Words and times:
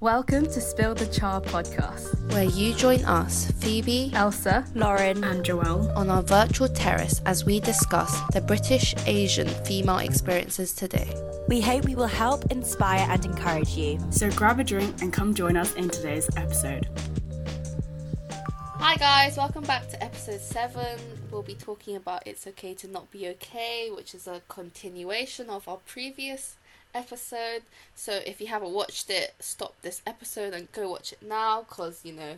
Welcome 0.00 0.44
to 0.44 0.60
Spill 0.60 0.94
the 0.94 1.06
Char 1.06 1.40
podcast. 1.40 2.14
where 2.32 2.44
you 2.44 2.72
join 2.74 3.04
us, 3.04 3.50
Phoebe, 3.58 4.12
Elsa, 4.14 4.64
Lauren. 4.74 5.24
and 5.24 5.44
Joelle. 5.44 5.94
on 5.96 6.08
our 6.08 6.22
virtual 6.22 6.68
terrace 6.68 7.20
as 7.26 7.44
we 7.44 7.58
discuss 7.58 8.20
the 8.32 8.40
British 8.40 8.94
Asian 9.06 9.48
female 9.48 9.98
experiences 9.98 10.72
today. 10.72 11.12
We 11.48 11.60
hope 11.60 11.84
we 11.84 11.96
will 11.96 12.06
help, 12.06 12.50
inspire, 12.52 13.06
and 13.10 13.24
encourage 13.24 13.70
you. 13.70 13.98
So 14.10 14.30
grab 14.30 14.60
a 14.60 14.64
drink 14.64 15.02
and 15.02 15.12
come 15.12 15.34
join 15.34 15.56
us 15.56 15.74
in 15.74 15.88
today's 15.90 16.28
episode. 16.36 16.86
Hi 18.78 18.94
guys, 18.96 19.36
welcome 19.36 19.64
back 19.64 19.88
to 19.88 20.02
episode 20.02 20.40
7. 20.40 20.80
We'll 21.32 21.42
be 21.42 21.54
talking 21.54 21.96
about 21.96 22.22
It's 22.24 22.46
Okay 22.46 22.74
to 22.74 22.86
Not 22.86 23.10
Be 23.10 23.26
Okay, 23.30 23.90
which 23.92 24.14
is 24.14 24.28
a 24.28 24.42
continuation 24.48 25.50
of 25.50 25.66
our 25.68 25.78
previous 25.78 26.54
episode. 26.94 27.62
So 27.94 28.20
if 28.26 28.40
you 28.40 28.48
haven't 28.48 28.72
watched 28.72 29.10
it, 29.10 29.34
stop 29.40 29.74
this 29.82 30.02
episode 30.06 30.54
and 30.54 30.70
go 30.72 30.90
watch 30.90 31.12
it 31.12 31.22
now 31.22 31.62
because, 31.68 32.00
you 32.04 32.12
know, 32.12 32.34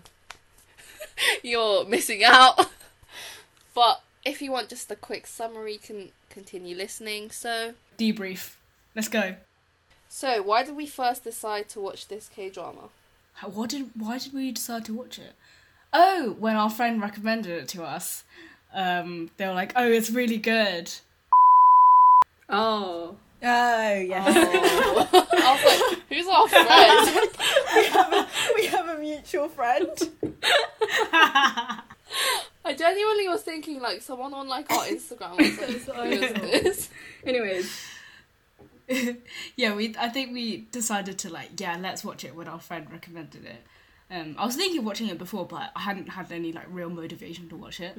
you're 1.42 1.84
missing 1.84 2.22
out. 2.24 2.70
but 3.74 4.02
if 4.24 4.42
you 4.42 4.52
want 4.52 4.68
just 4.68 4.90
a 4.90 4.96
quick 4.96 5.26
summary, 5.26 5.74
you 5.74 5.78
can 5.78 6.08
continue 6.28 6.76
listening. 6.76 7.30
So, 7.30 7.74
Debrief. 7.98 8.56
Let's 8.94 9.08
go. 9.08 9.36
so 10.08 10.42
why 10.42 10.64
did 10.64 10.76
we 10.76 10.86
first 10.86 11.24
decide 11.24 11.68
to 11.70 11.80
watch 11.80 12.08
this 12.08 12.28
K 12.28 12.50
drama? 12.50 12.88
What 13.44 13.70
did? 13.70 13.90
Why 13.94 14.18
did 14.18 14.32
we 14.32 14.50
decide 14.52 14.84
to 14.86 14.94
watch 14.94 15.18
it? 15.18 15.34
Oh, 15.92 16.36
when 16.38 16.56
our 16.56 16.70
friend 16.70 17.00
recommended 17.00 17.52
it 17.52 17.68
to 17.68 17.84
us, 17.84 18.24
um, 18.74 19.30
they 19.36 19.46
were 19.46 19.54
like, 19.54 19.72
"Oh, 19.76 19.90
it's 19.90 20.10
really 20.10 20.36
good." 20.36 20.92
Oh, 22.48 23.16
Oh, 23.42 23.92
yeah. 23.94 24.24
Oh. 24.26 25.08
I 25.32 25.54
was 25.54 25.64
like, 25.64 26.02
who's 26.08 26.26
our 26.28 26.48
friend? 26.48 27.30
we, 27.74 27.86
have 27.86 28.12
a, 28.12 28.28
we 28.56 28.66
have 28.66 28.88
a 28.88 28.98
mutual 28.98 29.48
friend. 29.48 29.88
I 32.62 32.74
genuinely 32.76 33.28
was 33.28 33.42
thinking 33.42 33.80
like 33.80 34.02
someone 34.02 34.34
on 34.34 34.48
like 34.48 34.70
our 34.70 34.84
Instagram 34.84 35.38
was 35.38 35.88
like, 35.88 35.96
who 35.96 36.24
is 36.24 36.32
this? 36.34 36.90
anyways, 37.24 37.72
yeah, 39.56 39.74
we. 39.74 39.94
I 39.98 40.08
think 40.08 40.32
we 40.32 40.66
decided 40.72 41.18
to 41.20 41.30
like, 41.30 41.58
yeah, 41.58 41.78
let's 41.80 42.04
watch 42.04 42.24
it 42.24 42.34
when 42.34 42.48
our 42.48 42.60
friend 42.60 42.86
recommended 42.90 43.44
it. 43.46 43.62
Um, 44.10 44.34
I 44.38 44.44
was 44.44 44.56
thinking 44.56 44.80
of 44.80 44.84
watching 44.84 45.08
it 45.08 45.18
before, 45.18 45.46
but 45.46 45.70
I 45.74 45.80
hadn't 45.80 46.08
had 46.08 46.32
any 46.32 46.52
like 46.52 46.66
real 46.68 46.90
motivation 46.90 47.48
to 47.48 47.56
watch 47.56 47.80
it. 47.80 47.96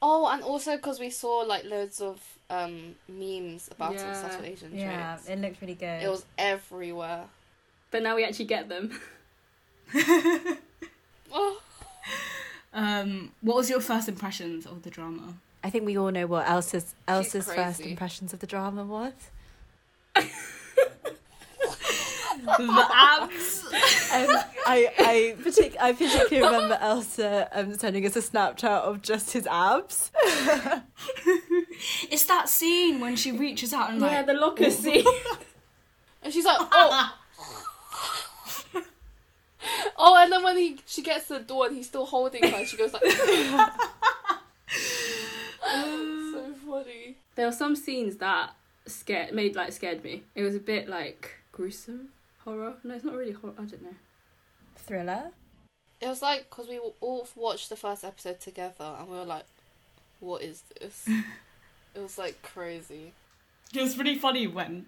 Oh, 0.00 0.28
and 0.28 0.42
also 0.42 0.76
because 0.76 1.00
we 1.00 1.10
saw 1.10 1.38
like 1.38 1.64
loads 1.64 2.00
of 2.00 2.20
um 2.50 2.94
memes 3.08 3.68
about 3.70 3.94
Yeah. 3.94 4.12
successful 4.12 4.44
Asian 4.44 4.76
Yeah, 4.76 5.14
traits. 5.16 5.28
it 5.28 5.38
looked 5.40 5.60
really 5.60 5.74
good. 5.74 6.02
It 6.02 6.08
was 6.08 6.24
everywhere. 6.38 7.24
but 7.90 8.02
now 8.02 8.14
we 8.16 8.24
actually 8.24 8.44
get 8.46 8.68
them. 8.68 8.98
Oh, 11.32 11.60
Um, 12.72 13.32
what 13.42 13.56
was 13.56 13.68
your 13.70 13.80
first 13.80 14.08
impressions 14.08 14.66
of 14.66 14.82
the 14.82 14.90
drama? 14.90 15.34
I 15.64 15.70
think 15.70 15.84
we 15.84 15.98
all 15.98 16.10
know 16.10 16.26
what 16.26 16.48
Elsa's 16.48 16.94
Elsa's 17.06 17.52
first 17.52 17.80
impressions 17.80 18.32
of 18.32 18.38
the 18.40 18.46
drama 18.46 18.84
was. 18.84 19.12
the 22.58 22.86
abs. 22.94 23.64
Um, 24.14 24.36
I 24.68 24.92
I, 24.98 25.34
partic- 25.42 25.76
I 25.80 25.92
particularly 25.92 26.42
remember 26.54 26.78
Elsa 26.80 27.48
um, 27.52 27.74
sending 27.74 28.04
us 28.06 28.16
a 28.16 28.20
Snapchat 28.20 28.64
of 28.82 29.00
just 29.02 29.32
his 29.32 29.46
abs. 29.46 30.10
It's 32.10 32.24
that 32.24 32.48
scene 32.48 33.00
when 33.00 33.16
she 33.16 33.32
reaches 33.32 33.72
out 33.72 33.90
and 33.90 34.00
like. 34.00 34.10
yeah, 34.10 34.22
the 34.22 34.34
locker 34.34 34.70
scene. 34.70 35.04
and 36.22 36.32
she's 36.32 36.44
like, 36.44 36.58
oh. 36.72 37.14
Oh, 39.96 40.16
and 40.16 40.32
then 40.32 40.42
when 40.42 40.56
he 40.56 40.78
she 40.86 41.02
gets 41.02 41.28
to 41.28 41.34
the 41.34 41.40
door 41.40 41.66
and 41.66 41.76
he's 41.76 41.86
still 41.86 42.06
holding 42.06 42.42
her, 42.42 42.64
she 42.64 42.76
goes 42.76 42.92
like, 42.92 43.02
so 43.10 43.20
funny. 46.66 47.16
there 47.34 47.46
were 47.46 47.52
some 47.52 47.74
scenes 47.74 48.16
that 48.16 48.54
scared 48.86 49.34
made 49.34 49.56
like 49.56 49.72
scared 49.72 50.04
me. 50.04 50.22
It 50.34 50.42
was 50.42 50.54
a 50.54 50.60
bit 50.60 50.88
like 50.88 51.36
gruesome 51.52 52.10
horror. 52.44 52.74
No, 52.84 52.94
it's 52.94 53.04
not 53.04 53.14
really 53.14 53.32
horror. 53.32 53.54
I 53.58 53.64
don't 53.64 53.82
know. 53.82 53.94
Thriller. 54.88 55.30
It 56.00 56.08
was 56.08 56.22
like 56.22 56.48
because 56.48 56.68
we 56.68 56.80
all 57.00 57.28
watched 57.36 57.68
the 57.68 57.76
first 57.76 58.04
episode 58.04 58.40
together 58.40 58.96
and 58.98 59.08
we 59.08 59.16
were 59.16 59.24
like, 59.24 59.44
what 60.20 60.42
is 60.42 60.62
this? 60.80 61.06
it 61.94 62.00
was 62.00 62.18
like 62.18 62.40
crazy. 62.42 63.12
It 63.74 63.82
was 63.82 63.98
really 63.98 64.16
funny 64.16 64.46
when 64.46 64.86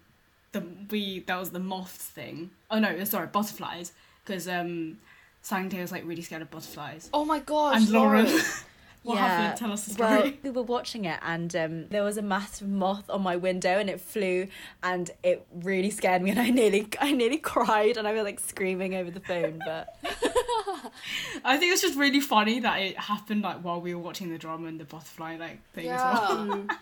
the 0.53 0.65
we 0.91 1.21
that 1.21 1.38
was 1.38 1.50
the 1.50 1.61
moth 1.61 1.91
thing. 1.91 2.50
Oh 2.71 2.78
no, 2.78 3.05
sorry, 3.05 3.27
butterflies. 3.27 3.93
Because 4.25 4.49
um, 4.49 4.99
Sangtae 5.44 5.81
was 5.81 5.93
like 5.93 6.06
really 6.06 6.22
scared 6.22 6.43
of 6.43 6.50
butterflies. 6.50 7.11
Oh 7.12 7.25
my 7.25 7.41
gosh, 7.41 7.77
and 7.77 7.91
Lauren, 7.91 8.27
Lauren. 8.27 8.43
what 9.03 9.15
yeah. 9.15 9.27
happened? 9.27 9.59
Tell 9.59 9.72
us 9.72 9.84
the 9.84 9.93
story. 9.93 10.21
Well, 10.21 10.33
we 10.43 10.50
were 10.50 10.62
watching 10.62 11.06
it, 11.06 11.19
and 11.22 11.55
um, 11.56 11.88
there 11.88 12.05
was 12.05 12.19
a 12.19 12.22
massive 12.22 12.69
moth 12.69 13.09
on 13.09 13.22
my 13.22 13.37
window, 13.37 13.78
and 13.78 13.88
it 13.88 14.00
flew, 14.00 14.49
and 14.83 15.11
it 15.22 15.47
really 15.62 15.91
scared 15.91 16.21
me, 16.21 16.31
and 16.31 16.38
I 16.38 16.50
nearly, 16.50 16.87
I 17.00 17.12
nearly 17.12 17.38
cried, 17.38 17.97
and 17.97 18.06
I 18.06 18.12
was 18.12 18.25
like 18.25 18.41
screaming 18.41 18.94
over 18.94 19.11
the 19.11 19.21
phone. 19.21 19.61
But 19.65 19.97
I 21.44 21.56
think 21.56 21.72
it's 21.72 21.83
just 21.83 21.99
really 21.99 22.21
funny 22.21 22.61
that 22.61 22.77
it 22.81 22.99
happened 22.99 23.43
like 23.43 23.59
while 23.62 23.81
we 23.81 23.94
were 23.94 24.03
watching 24.03 24.31
the 24.31 24.38
drama 24.38 24.69
and 24.69 24.78
the 24.78 24.84
butterfly 24.84 25.37
like 25.37 25.62
thing 25.72 25.88
as 25.88 26.00
well. 26.00 26.67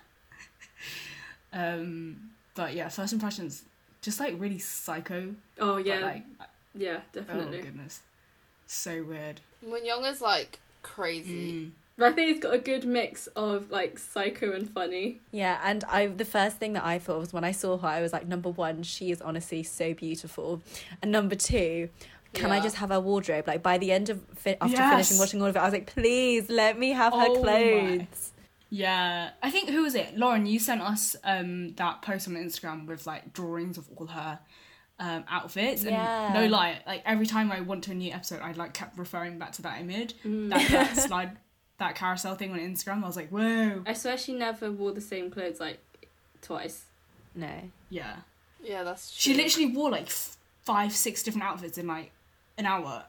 Um, 1.50 2.31
but 2.55 2.75
yeah, 2.75 2.91
first 2.91 3.15
impressions, 3.15 3.62
just 4.03 4.21
like 4.21 4.35
really 4.39 4.59
psycho. 4.59 5.35
Oh 5.59 5.77
but, 5.77 5.87
yeah, 5.87 6.00
like 6.00 6.23
yeah, 6.75 7.00
definitely. 7.12 7.61
oh 7.61 7.62
goodness, 7.62 8.00
so 8.67 9.03
weird. 9.03 9.41
Moon 9.67 9.87
Young 9.87 10.05
is 10.05 10.21
like 10.21 10.59
crazy. 10.83 11.53
Mm. 11.53 11.71
But 11.99 12.13
I 12.13 12.13
think 12.13 12.31
it's 12.31 12.41
got 12.41 12.55
a 12.55 12.59
good 12.59 12.85
mix 12.87 13.27
of 13.29 13.71
like 13.71 13.99
psycho 13.99 14.53
and 14.53 14.71
funny. 14.71 15.21
yeah, 15.33 15.59
and 15.65 15.83
I, 15.85 16.07
the 16.07 16.25
first 16.25 16.57
thing 16.59 16.73
that 16.75 16.85
I 16.85 16.99
thought 17.01 17.19
was 17.19 17.33
when 17.33 17.43
I 17.45 17.51
saw 17.53 17.77
her, 17.77 17.89
I 17.89 18.01
was 18.01 18.13
like, 18.13 18.27
number 18.27 18.49
one, 18.51 18.85
she 18.85 19.11
is 19.11 19.21
honestly 19.21 19.63
so 19.65 19.93
beautiful, 19.95 20.63
and 21.03 21.11
number 21.13 21.35
two. 21.35 21.91
Can 22.35 22.51
I 22.53 22.61
just 22.61 22.77
have 22.77 22.91
her 22.91 23.01
wardrobe? 23.01 23.49
Like 23.49 23.63
by 23.63 23.79
the 23.79 23.91
end 23.91 24.11
of 24.11 24.23
fi- 24.37 24.59
after 24.61 24.77
Yes. 24.77 24.91
finishing 24.93 25.19
watching 25.19 25.41
all 25.43 25.49
of 25.49 25.57
it, 25.57 25.59
I 25.59 25.65
was 25.65 25.73
like, 25.73 25.87
please 25.87 26.49
let 26.51 26.79
me 26.79 26.91
have 26.91 27.15
her 27.15 27.25
Oh 27.27 27.35
my. 27.37 27.41
clothes. 27.41 28.33
Yeah, 28.69 29.31
I 29.43 29.51
think 29.51 29.71
who 29.71 29.83
was 29.83 29.95
it? 29.95 30.17
Lauren, 30.17 30.45
you 30.45 30.59
sent 30.59 30.83
us 30.83 31.17
um 31.25 31.73
that 31.77 32.03
post 32.03 32.29
on 32.29 32.35
Instagram 32.35 32.87
with 32.87 33.07
like 33.07 33.33
drawings 33.33 33.79
of 33.79 33.89
all 33.97 34.07
her 34.09 34.39
um 35.01 35.25
outfits. 35.27 35.83
And 35.83 35.93
Yeah. 35.93 36.31
no 36.35 36.47
lie, 36.49 36.81
like 36.87 37.03
every 37.07 37.27
time 37.27 37.51
I 37.51 37.61
went 37.63 37.85
to 37.85 37.93
a 37.93 37.95
new 37.95 38.13
episode, 38.13 38.41
I 38.43 38.53
like 38.53 38.75
kept 38.75 38.99
referring 38.99 39.39
back 39.39 39.53
to 39.53 39.63
that 39.63 39.81
image, 39.81 40.15
Mm. 40.23 40.51
that, 40.51 40.69
that 40.71 40.97
slide, 41.09 41.39
that 41.78 41.94
carousel 41.94 42.34
thing 42.34 42.53
on 42.53 42.59
Instagram. 42.59 43.03
I 43.05 43.06
was 43.06 43.16
like, 43.16 43.31
whoa, 43.31 43.83
I 43.87 43.93
swear 43.93 44.19
she 44.19 44.33
never 44.33 44.71
wore 44.71 44.93
the 44.93 45.00
same 45.00 45.31
clothes 45.31 45.61
like 45.61 45.78
twice. 46.43 46.84
No. 47.34 47.50
yeah. 47.91 48.16
Yeah, 48.62 48.83
that's 48.83 49.12
She 49.12 49.34
literally 49.34 49.72
wore 49.72 49.91
like 49.91 50.06
f- 50.09 50.37
five, 50.62 50.93
six 50.93 51.22
different 51.22 51.44
outfits 51.47 51.78
in 51.78 51.87
like 51.87 52.11
an 52.56 52.67
hour 52.67 53.05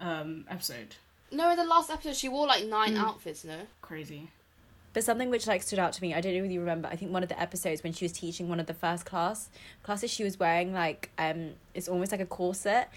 um 0.00 0.44
episode. 0.50 0.96
No, 1.30 1.50
in 1.50 1.56
the 1.56 1.64
last 1.64 1.90
episode 1.90 2.16
she 2.16 2.28
wore 2.28 2.46
like 2.46 2.64
nine 2.66 2.94
Mm. 2.94 3.00
outfits, 3.04 3.44
no? 3.44 3.58
Crazy. 3.80 4.30
But 4.92 5.02
something 5.02 5.28
which 5.30 5.46
like 5.48 5.62
stood 5.62 5.78
out 5.80 5.92
to 5.94 6.02
me, 6.02 6.14
I 6.14 6.20
don't 6.20 6.40
really 6.40 6.58
remember. 6.58 6.88
I 6.88 6.94
think 6.96 7.12
one 7.12 7.22
of 7.24 7.28
the 7.28 7.40
episodes 7.40 7.82
when 7.82 7.92
she 7.92 8.04
was 8.04 8.12
teaching 8.12 8.48
one 8.48 8.60
of 8.60 8.66
the 8.66 8.74
first 8.74 9.04
class 9.04 9.48
classes, 9.82 10.10
she 10.10 10.22
was 10.22 10.38
wearing 10.38 10.72
like 10.72 11.10
um, 11.18 11.50
it's 11.74 11.88
almost 11.88 12.12
like 12.12 12.20
a 12.20 12.26
corset, 12.26 12.88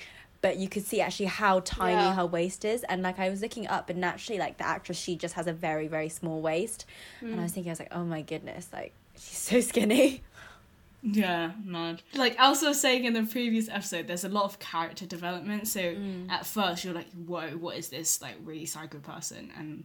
but 0.41 0.57
you 0.57 0.69
could 0.69 0.85
see 0.85 1.01
actually 1.01 1.27
how 1.27 1.59
tiny 1.61 1.93
Yeah. 1.93 2.15
her 2.15 2.25
waist 2.25 2.65
is. 2.65 2.83
And 2.83 3.01
like 3.01 3.19
I 3.19 3.29
was 3.29 3.41
looking 3.41 3.67
up, 3.67 3.89
and 3.89 3.99
naturally, 3.99 4.39
like 4.39 4.57
the 4.57 4.67
actress, 4.67 4.97
she 4.97 5.15
just 5.15 5.35
has 5.35 5.47
a 5.47 5.53
very 5.53 5.87
very 5.87 6.09
small 6.09 6.41
waist. 6.41 6.85
And 7.21 7.33
I 7.33 7.35
hmm. 7.35 7.43
was 7.43 7.51
thinking, 7.51 7.69
I 7.69 7.73
was 7.73 7.79
like, 7.79 7.93
oh 7.93 8.03
my 8.03 8.21
goodness, 8.21 8.69
like 8.71 8.93
she's 9.15 9.37
so 9.37 9.61
skinny. 9.61 10.21
Yeah, 11.03 11.51
mad. 11.63 12.01
Like 12.15 12.35
Elsa 12.39 12.69
was 12.69 12.81
saying 12.81 13.05
in 13.05 13.13
the 13.13 13.23
previous 13.23 13.69
episode, 13.69 14.07
there's 14.07 14.23
a 14.23 14.29
lot 14.29 14.45
of 14.45 14.59
character 14.59 15.05
development. 15.05 15.67
So 15.67 15.79
mm. 15.79 16.29
at 16.29 16.45
first 16.45 16.83
you're 16.83 16.93
like, 16.93 17.09
whoa, 17.13 17.51
what 17.51 17.77
is 17.77 17.89
this 17.89 18.21
like 18.21 18.35
really 18.43 18.65
psycho 18.65 18.97
person 18.99 19.51
and 19.57 19.83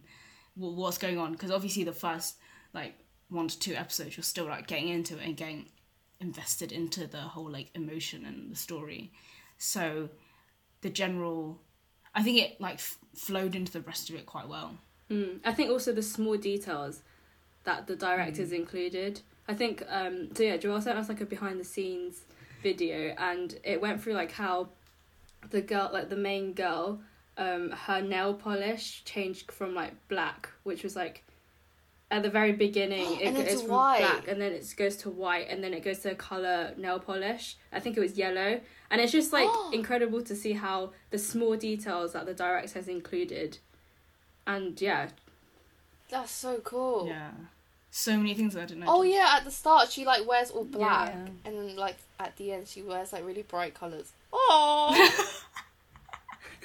wh- 0.55 0.75
what's 0.75 0.97
going 0.97 1.17
on? 1.17 1.31
Because 1.31 1.51
obviously 1.51 1.83
the 1.83 1.93
first 1.93 2.37
like 2.73 2.95
one 3.29 3.47
to 3.47 3.57
two 3.57 3.75
episodes 3.75 4.17
you're 4.17 4.23
still 4.23 4.45
like 4.45 4.67
getting 4.67 4.89
into 4.89 5.17
it 5.17 5.25
and 5.25 5.37
getting 5.37 5.67
invested 6.19 6.71
into 6.71 7.07
the 7.07 7.17
whole 7.17 7.49
like 7.49 7.69
emotion 7.75 8.25
and 8.25 8.51
the 8.51 8.55
story. 8.55 9.11
So 9.57 10.09
the 10.83 10.89
general, 10.89 11.59
I 12.13 12.21
think 12.21 12.37
it 12.37 12.61
like 12.61 12.75
f- 12.75 12.99
flowed 13.15 13.55
into 13.55 13.71
the 13.71 13.81
rest 13.81 14.09
of 14.09 14.15
it 14.15 14.27
quite 14.27 14.47
well. 14.47 14.77
Mm. 15.09 15.39
I 15.43 15.51
think 15.53 15.71
also 15.71 15.91
the 15.91 16.03
small 16.03 16.37
details 16.37 17.01
that 17.63 17.87
the 17.87 17.95
directors 17.95 18.51
included. 18.51 19.21
I 19.47 19.55
think 19.55 19.83
um 19.89 20.29
so 20.35 20.43
yeah, 20.43 20.57
Joel 20.57 20.81
sent 20.81 20.97
us 20.97 21.09
like 21.09 21.21
a 21.21 21.25
behind 21.25 21.59
the 21.59 21.65
scenes 21.65 22.21
video 22.61 23.13
and 23.17 23.59
it 23.63 23.81
went 23.81 24.01
through 24.01 24.13
like 24.13 24.31
how 24.31 24.69
the 25.49 25.61
girl 25.61 25.89
like 25.91 26.09
the 26.09 26.15
main 26.15 26.53
girl 26.53 27.01
um 27.37 27.71
her 27.71 28.01
nail 28.01 28.33
polish 28.33 29.03
changed 29.03 29.51
from 29.51 29.75
like 29.75 29.93
black 30.07 30.49
which 30.63 30.83
was 30.83 30.95
like 30.95 31.25
at 32.13 32.21
the 32.23 32.29
very 32.29 32.51
beginning 32.53 33.19
it 33.19 33.23
And 33.27 33.37
it's 33.37 33.53
goes 33.55 33.61
from 33.63 33.71
white. 33.71 33.99
black 33.99 34.27
and 34.27 34.39
then 34.41 34.51
it 34.53 34.73
goes 34.77 34.95
to 34.97 35.09
white 35.09 35.47
and 35.49 35.63
then 35.63 35.73
it 35.73 35.83
goes 35.83 35.99
to 35.99 36.11
a 36.11 36.15
color 36.15 36.73
nail 36.77 36.99
polish. 36.99 37.57
I 37.71 37.79
think 37.79 37.97
it 37.97 37.99
was 38.01 38.17
yellow. 38.17 38.61
And 38.91 39.01
it's 39.01 39.11
just 39.11 39.33
like 39.33 39.49
incredible 39.73 40.21
to 40.23 40.35
see 40.35 40.53
how 40.53 40.91
the 41.09 41.17
small 41.17 41.55
details 41.57 42.13
that 42.13 42.25
the 42.25 42.33
director 42.33 42.77
has 42.79 42.87
included. 42.87 43.57
And 44.45 44.79
yeah, 44.79 45.09
That's 46.09 46.31
so 46.31 46.59
cool. 46.63 47.07
Yeah. 47.07 47.31
So 47.95 48.17
many 48.17 48.33
things 48.33 48.55
I 48.55 48.61
didn't 48.65 48.79
know. 48.81 48.85
Oh 48.89 49.03
yeah, 49.03 49.35
at 49.37 49.45
the 49.45 49.51
start 49.51 49.89
she 49.91 50.03
like 50.05 50.27
wears 50.27 50.49
all 50.51 50.65
black, 50.65 51.13
Yeah. 51.13 51.27
and 51.45 51.57
then 51.57 51.75
like 51.75 51.97
at 52.19 52.35
the 52.37 52.51
end 52.51 52.67
she 52.67 52.81
wears 52.81 53.13
like 53.13 53.23
really 53.25 53.43
bright 53.43 53.73
colors. 53.75 54.11
Oh, 54.31 54.89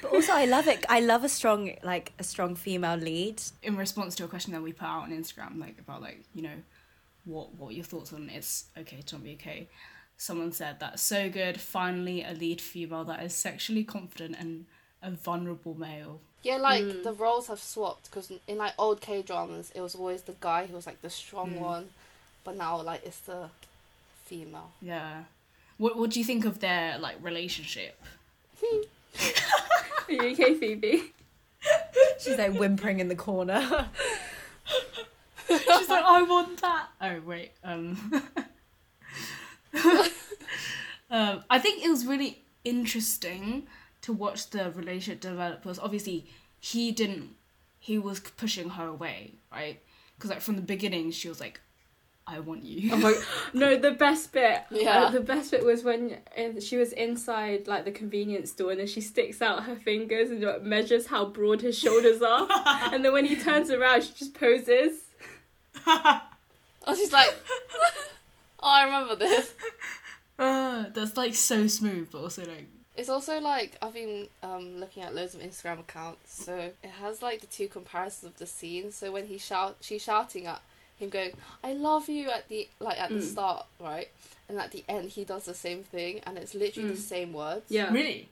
But 0.02 0.12
also, 0.12 0.32
I 0.32 0.44
love 0.44 0.68
it. 0.68 0.84
I 0.88 1.00
love 1.00 1.24
a 1.24 1.28
strong, 1.28 1.72
like 1.82 2.12
a 2.18 2.22
strong 2.24 2.54
female 2.54 2.96
lead. 2.96 3.42
in 3.62 3.76
response 3.76 4.14
to 4.16 4.24
a 4.24 4.28
question 4.28 4.52
that 4.52 4.62
we 4.62 4.72
put 4.72 4.86
out 4.86 5.02
on 5.04 5.10
Instagram, 5.10 5.58
like 5.60 5.78
about 5.78 6.00
like 6.02 6.22
you 6.34 6.42
know, 6.42 6.58
what 7.24 7.54
what 7.54 7.74
your 7.74 7.84
thoughts 7.84 8.12
on 8.12 8.30
it's 8.30 8.64
okay 8.78 9.00
to 9.06 9.14
not 9.16 9.24
be 9.24 9.32
okay. 9.32 9.66
Someone 10.16 10.52
said 10.52 10.80
that 10.80 10.98
so 11.00 11.28
good. 11.30 11.60
Finally, 11.60 12.22
a 12.24 12.32
lead 12.32 12.60
female 12.60 13.04
that 13.04 13.22
is 13.22 13.34
sexually 13.34 13.84
confident 13.84 14.36
and 14.38 14.66
a 15.02 15.10
vulnerable 15.12 15.74
male. 15.78 16.20
yeah, 16.42 16.56
like 16.56 17.02
the 17.04 17.12
roles 17.12 17.46
have 17.48 17.60
swapped 17.60 18.10
because 18.10 18.32
in 18.46 18.56
like 18.58 18.72
old 18.78 19.00
K 19.00 19.22
dramas 19.22 19.70
it 19.74 19.80
was 19.80 19.94
always 19.94 20.22
the 20.22 20.34
guy 20.40 20.66
who 20.66 20.74
was 20.74 20.86
like 20.86 21.00
the 21.02 21.10
strong 21.10 21.50
Mm. 21.54 21.60
one, 21.60 21.88
but 22.44 22.56
now 22.56 22.80
like 22.82 23.04
it's 23.04 23.20
the 23.20 23.50
female. 24.26 24.70
Yeah. 24.82 25.24
What 25.76 25.96
what 25.96 26.10
do 26.10 26.18
you 26.18 26.24
think 26.24 26.44
of 26.44 26.58
their 26.60 26.98
like 26.98 27.16
relationship? 27.22 27.94
are 30.08 30.12
you 30.12 30.32
okay, 30.32 30.54
Phoebe? 30.54 31.12
She's 32.18 32.38
like 32.38 32.54
whimpering 32.54 33.00
in 33.00 33.08
the 33.08 33.16
corner. 33.16 33.60
She's 35.48 35.88
like, 35.88 36.04
I 36.04 36.22
want 36.22 36.60
that. 36.60 36.88
Oh 37.00 37.20
wait, 37.24 37.52
um, 37.64 38.22
um, 41.10 41.44
I 41.48 41.58
think 41.58 41.84
it 41.84 41.88
was 41.88 42.06
really 42.06 42.42
interesting 42.64 43.66
to 44.02 44.12
watch 44.12 44.50
the 44.50 44.70
relationship 44.72 45.20
develop. 45.20 45.62
Because 45.62 45.78
obviously, 45.78 46.26
he 46.60 46.92
didn't. 46.92 47.30
He 47.78 47.98
was 47.98 48.20
pushing 48.20 48.70
her 48.70 48.86
away, 48.86 49.34
right? 49.50 49.80
Because 50.16 50.30
like 50.30 50.40
from 50.40 50.56
the 50.56 50.62
beginning, 50.62 51.10
she 51.12 51.28
was 51.28 51.40
like, 51.40 51.60
"I 52.28 52.40
want 52.40 52.62
you." 52.64 52.92
Oh 52.92 52.96
my 52.96 53.14
no, 53.54 53.76
the 53.76 53.92
best 53.92 54.32
bit. 54.32 54.62
Yeah. 54.70 55.04
uh, 55.04 55.10
the 55.10 55.20
best 55.20 55.50
bit 55.50 55.64
was 55.64 55.82
when 55.82 56.18
uh, 56.36 56.60
she 56.60 56.76
was 56.76 56.92
inside 56.92 57.66
like 57.66 57.84
the 57.84 57.90
convenience 57.90 58.50
store 58.50 58.70
and 58.70 58.80
then 58.80 58.86
she 58.86 59.00
sticks 59.00 59.40
out 59.42 59.64
her 59.64 59.76
fingers 59.76 60.30
and 60.30 60.42
like, 60.42 60.62
measures 60.62 61.06
how 61.06 61.24
broad 61.24 61.62
his 61.62 61.78
shoulders 61.78 62.22
are. 62.22 62.46
and 62.92 63.04
then 63.04 63.12
when 63.12 63.24
he 63.24 63.36
turns 63.36 63.70
around, 63.70 64.02
she 64.02 64.12
just 64.14 64.34
poses. 64.34 65.04
Oh, 66.86 66.94
she's 66.94 67.12
like, 67.12 67.34
oh, 68.60 68.66
I 68.70 68.84
remember 68.84 69.14
this. 69.14 69.52
Uh, 70.38 70.86
that's 70.94 71.16
like 71.18 71.34
so 71.34 71.66
smooth, 71.66 72.08
but 72.10 72.22
also 72.22 72.42
like 72.46 72.66
It's 72.96 73.08
also 73.10 73.40
like 73.40 73.76
I've 73.82 73.92
been 73.92 74.28
um, 74.42 74.78
looking 74.78 75.02
at 75.02 75.14
loads 75.14 75.34
of 75.34 75.42
Instagram 75.42 75.80
accounts, 75.80 76.44
so 76.44 76.54
it 76.56 76.90
has 77.02 77.20
like 77.20 77.40
the 77.42 77.46
two 77.46 77.68
comparisons 77.68 78.32
of 78.32 78.38
the 78.38 78.46
scene. 78.46 78.90
So 78.90 79.12
when 79.12 79.26
he 79.26 79.36
shout, 79.36 79.76
she's 79.80 80.02
shouting 80.02 80.46
at 80.46 80.62
him, 80.98 81.08
going, 81.10 81.32
"I 81.62 81.72
love 81.72 82.08
you" 82.08 82.30
at 82.30 82.48
the 82.48 82.68
like 82.80 82.98
at 82.98 83.08
the 83.10 83.16
Mm. 83.16 83.22
start, 83.32 83.66
right? 83.80 84.08
And 84.48 84.58
at 84.58 84.70
the 84.72 84.84
end, 84.88 85.10
he 85.10 85.24
does 85.24 85.44
the 85.44 85.54
same 85.54 85.82
thing, 85.84 86.20
and 86.24 86.38
it's 86.38 86.54
literally 86.54 86.88
the 86.90 86.94
Mm. 86.98 87.02
same 87.14 87.32
words. 87.32 87.66
Yeah. 87.70 87.92
really. 87.92 88.30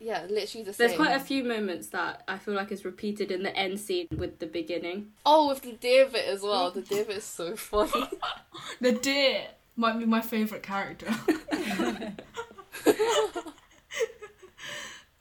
yeah, 0.00 0.26
literally 0.28 0.64
the 0.64 0.72
same. 0.72 0.88
There's 0.88 0.96
quite 0.96 1.14
a 1.14 1.20
few 1.20 1.44
moments 1.44 1.86
that 1.90 2.24
I 2.26 2.36
feel 2.36 2.54
like 2.54 2.72
is 2.72 2.84
repeated 2.84 3.30
in 3.30 3.44
the 3.44 3.56
end 3.56 3.78
scene 3.78 4.08
with 4.16 4.40
the 4.40 4.46
beginning. 4.46 5.12
Oh, 5.24 5.48
with 5.48 5.62
the 5.62 5.72
deer 5.74 6.06
bit 6.06 6.26
as 6.26 6.42
well. 6.42 6.72
The 6.72 6.82
deer 6.82 7.04
bit 7.04 7.18
is 7.18 7.24
so 7.24 7.54
funny. 7.70 8.08
The 8.80 8.90
deer 8.92 9.46
might 9.76 9.98
be 10.00 10.04
my 10.04 10.20
favorite 10.20 10.64
character. 10.64 11.06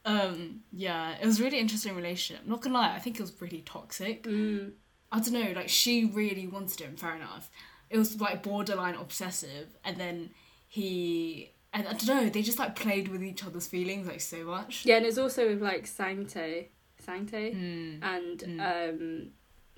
um, 0.05 0.61
yeah, 0.71 1.15
it 1.21 1.25
was 1.25 1.39
a 1.39 1.43
really 1.43 1.59
interesting 1.59 1.95
relationship. 1.95 2.45
Not 2.47 2.61
gonna 2.61 2.75
lie, 2.75 2.95
I 2.95 2.99
think 2.99 3.17
it 3.19 3.21
was 3.21 3.31
pretty 3.31 3.61
toxic. 3.61 4.23
Mm. 4.23 4.71
I 5.11 5.19
don't 5.19 5.33
know, 5.33 5.51
like 5.55 5.69
she 5.69 6.05
really 6.05 6.47
wanted 6.47 6.79
him, 6.79 6.95
fair 6.95 7.15
enough. 7.15 7.49
It 7.89 7.97
was 7.97 8.19
like 8.21 8.43
borderline 8.43 8.95
obsessive, 8.95 9.67
and 9.83 9.97
then 9.97 10.29
he, 10.69 11.51
and 11.73 11.87
I 11.87 11.91
don't 11.93 12.07
know, 12.07 12.29
they 12.29 12.41
just 12.41 12.59
like 12.59 12.75
played 12.75 13.09
with 13.09 13.21
each 13.23 13.43
other's 13.45 13.67
feelings 13.67 14.07
like 14.07 14.21
so 14.21 14.43
much. 14.45 14.85
Yeah, 14.85 14.97
and 14.97 15.05
it's 15.05 15.17
also 15.17 15.47
with 15.49 15.61
like 15.61 15.83
Sangtae, 15.85 16.67
Sangtae, 17.05 17.53
Mm, 17.55 17.99
and 18.03 18.39
Mm. 18.39 18.89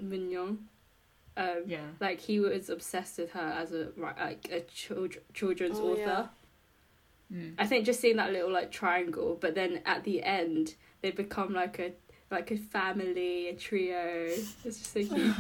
um, 0.02 0.08
Moon 0.08 0.30
Young. 0.30 0.68
Um, 1.36 1.64
yeah. 1.66 1.88
like 2.00 2.20
he 2.20 2.40
was 2.40 2.70
obsessed 2.70 3.18
with 3.18 3.32
her 3.32 3.40
as 3.58 3.72
a 3.72 3.90
like 3.98 4.48
a 4.52 4.60
child- 4.62 5.18
children's 5.34 5.80
Oh, 5.80 5.94
author. 5.94 6.30
yeah. 7.32 7.36
Mm. 7.36 7.56
I 7.58 7.66
think 7.66 7.88
just 7.88 8.00
seeing 8.00 8.18
that 8.18 8.32
little 8.32 8.52
like 8.52 8.72
triangle, 8.72 9.36
but 9.42 9.56
then 9.56 9.82
at 9.84 10.04
the 10.04 10.22
end 10.22 10.76
they 11.02 11.10
become 11.10 11.52
like 11.54 11.80
a 11.80 11.94
like 12.34 12.52
a 12.52 12.58
family, 12.58 13.48
a 13.50 13.54
trio. 13.54 14.26
It's 14.26 14.56
just 14.64 14.94
so 14.94 15.04
cute. 15.06 15.34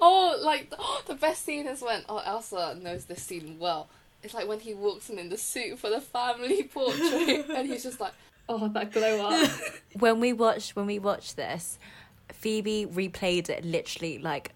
Oh, 0.00 0.38
like 0.42 0.72
oh, 0.78 1.02
the 1.06 1.14
best 1.14 1.44
scene 1.44 1.66
is 1.66 1.82
when 1.82 2.02
oh 2.08 2.18
Elsa 2.18 2.78
knows 2.82 3.04
this 3.04 3.22
scene 3.22 3.56
well. 3.58 3.88
It's 4.22 4.34
like 4.34 4.48
when 4.48 4.60
he 4.60 4.74
walks 4.74 5.10
in 5.10 5.18
in 5.18 5.28
the 5.28 5.36
suit 5.36 5.78
for 5.78 5.90
the 5.90 6.00
family 6.00 6.62
portrait, 6.74 7.46
and 7.48 7.68
he's 7.68 7.82
just 7.82 8.00
like, 8.00 8.12
oh, 8.48 8.68
that 8.68 8.92
glow 8.92 9.28
up. 9.28 9.50
when 9.98 10.20
we 10.20 10.32
watched 10.32 10.76
when 10.76 10.86
we 10.86 10.98
watched 10.98 11.36
this, 11.36 11.78
Phoebe 12.32 12.86
replayed 12.86 13.48
it 13.48 13.64
literally 13.64 14.18
like 14.18 14.52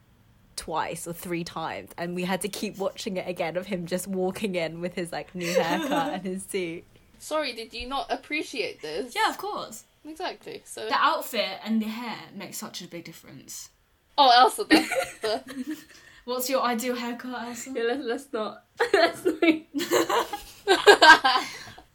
twice 0.56 1.06
or 1.06 1.12
three 1.12 1.44
times, 1.44 1.90
and 1.98 2.14
we 2.14 2.24
had 2.24 2.40
to 2.42 2.48
keep 2.48 2.78
watching 2.78 3.16
it 3.16 3.28
again 3.28 3.56
of 3.56 3.66
him 3.66 3.86
just 3.86 4.06
walking 4.06 4.54
in 4.54 4.80
with 4.80 4.94
his 4.94 5.12
like 5.12 5.34
new 5.34 5.52
haircut 5.52 6.14
and 6.14 6.24
his 6.24 6.44
suit. 6.44 6.84
"Sorry, 7.18 7.52
did 7.52 7.72
you 7.72 7.88
not 7.88 8.10
appreciate 8.10 8.82
this?" 8.82 9.14
Yeah, 9.14 9.30
of 9.30 9.38
course. 9.38 9.84
Exactly. 10.06 10.62
So 10.64 10.86
The 10.86 10.94
outfit 10.94 11.58
and 11.64 11.80
the 11.82 11.86
hair 11.86 12.16
makes 12.34 12.58
such 12.58 12.80
a 12.82 12.88
big 12.88 13.04
difference. 13.04 13.70
oh 14.18 14.30
Elsa, 14.30 14.64
the, 14.64 14.88
the 15.22 15.76
What's 16.24 16.50
your 16.50 16.62
ideal 16.62 16.96
haircut, 16.96 17.48
Elsa? 17.48 17.70
yeah, 17.74 17.82
let's, 17.84 18.02
let's 18.04 18.32
not. 18.32 18.64
let's 18.92 19.24
not. 19.24 20.26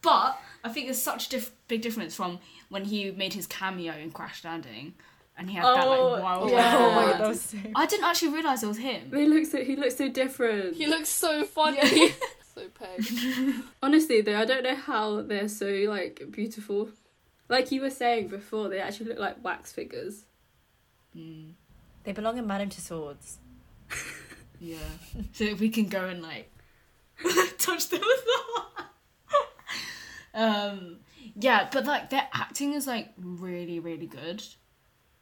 But 0.02 0.40
I 0.63 0.69
think 0.69 0.88
there's 0.88 1.02
such 1.02 1.28
a 1.28 1.30
diff- 1.30 1.52
big 1.68 1.81
difference 1.81 2.16
from 2.16 2.40
when 2.69 2.86
he 2.86 3.12
made 3.12 3.34
his 3.34 3.46
cameo 3.46 3.94
in 3.94 4.10
Crash 4.12 4.44
Landing, 4.44 4.96
and 5.38 5.48
he 5.50 5.56
had 5.56 5.64
that 5.66 5.86
Oh, 5.86 6.14
like 6.14 6.24
wild 6.24 6.50
yeah. 6.50 6.62
hair. 6.72 6.80
Oh 6.80 6.92
my 6.96 7.06
God, 7.12 7.19
that 7.22 7.28
was 7.28 7.42
so. 7.42 7.57
I 7.75 7.86
didn't 7.86 8.06
actually 8.06 8.34
realize 8.34 8.64
it 8.64 8.68
was 8.68 8.78
him. 8.80 9.12
He 9.14 9.25
looks 9.28 9.52
so 9.52 9.64
he 9.64 9.75
looks 9.75 9.96
so 9.98 10.10
different. 10.10 10.75
he 10.75 10.88
looks 10.88 11.10
so 11.10 11.44
funny, 11.44 12.14
so 12.56 12.64
peg. 12.74 13.06
Honestly, 13.84 14.22
though, 14.22 14.40
I 14.40 14.46
don't 14.46 14.64
know 14.64 14.75
how 14.75 15.21
they're 15.21 15.47
so 15.50 15.68
like 15.88 16.24
beautiful. 16.31 16.90
Like 17.52 17.72
you 17.72 17.81
were 17.81 17.90
saying 17.90 18.30
before, 18.30 18.70
they 18.70 18.80
actually 18.80 19.08
look 19.10 19.20
like 19.20 19.44
wax 19.44 19.72
figures. 19.72 20.24
Mm, 21.16 21.52
They 22.06 22.14
belong 22.14 22.38
in 22.38 22.48
Madame 22.48 22.70
Tussauds. 22.70 23.36
yeah. 24.60 24.78
so 25.34 25.44
if 25.44 25.60
we 25.60 25.70
can 25.70 25.88
go 25.88 26.06
and 26.06 26.22
like 26.24 26.50
touch 27.58 27.90
them 27.90 28.02
as 28.02 28.24
well. 28.28 28.68
um. 30.34 30.98
Yeah, 31.36 31.70
but 31.72 31.86
like 31.86 32.10
their 32.10 32.28
acting 32.34 32.74
is 32.74 32.88
like 32.88 33.10
really, 33.18 33.80
really 33.80 34.08
good. 34.08 34.44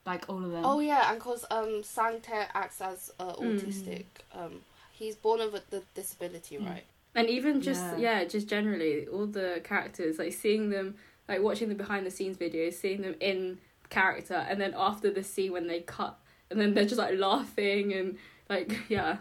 Like 0.06 0.30
all 0.30 0.44
of 0.44 0.52
them. 0.52 0.64
Oh 0.66 0.80
yeah, 0.80 1.12
and 1.12 1.20
cause 1.20 1.46
um 1.52 1.82
Sangtae 1.84 2.48
acts 2.54 2.82
as 2.82 3.12
uh, 3.20 3.34
Mm. 3.34 3.60
autistic. 3.60 4.06
Um, 4.34 4.62
he's 4.94 5.16
born 5.16 5.40
with 5.52 5.70
the 5.70 5.84
disability, 5.96 6.58
Mm. 6.58 6.66
right? 6.70 6.84
And 7.16 7.28
even 7.30 7.62
just 7.62 7.82
Yeah. 7.98 8.20
yeah. 8.20 8.24
just 8.26 8.48
generally 8.48 9.08
all 9.08 9.26
the 9.28 9.62
characters, 9.64 10.20
like 10.20 10.34
seeing 10.34 10.70
them, 10.70 10.96
like 11.30 11.42
watching 11.42 11.70
the 11.70 11.76
behind 11.76 12.06
the 12.06 12.12
scenes 12.12 12.38
videos, 12.38 12.74
seeing 12.74 13.02
them 13.04 13.16
in 13.22 13.60
character, 13.90 14.36
and 14.50 14.60
then 14.60 14.74
after 14.78 15.12
the 15.12 15.24
scene 15.24 15.54
when 15.54 15.68
they 15.68 15.82
cut, 15.82 16.20
and 16.52 16.60
then 16.60 16.74
they're 16.74 16.86
just 16.86 16.98
like 16.98 17.18
laughing 17.20 17.94
and 17.94 18.18
like 18.50 18.78
yeah, 18.90 19.20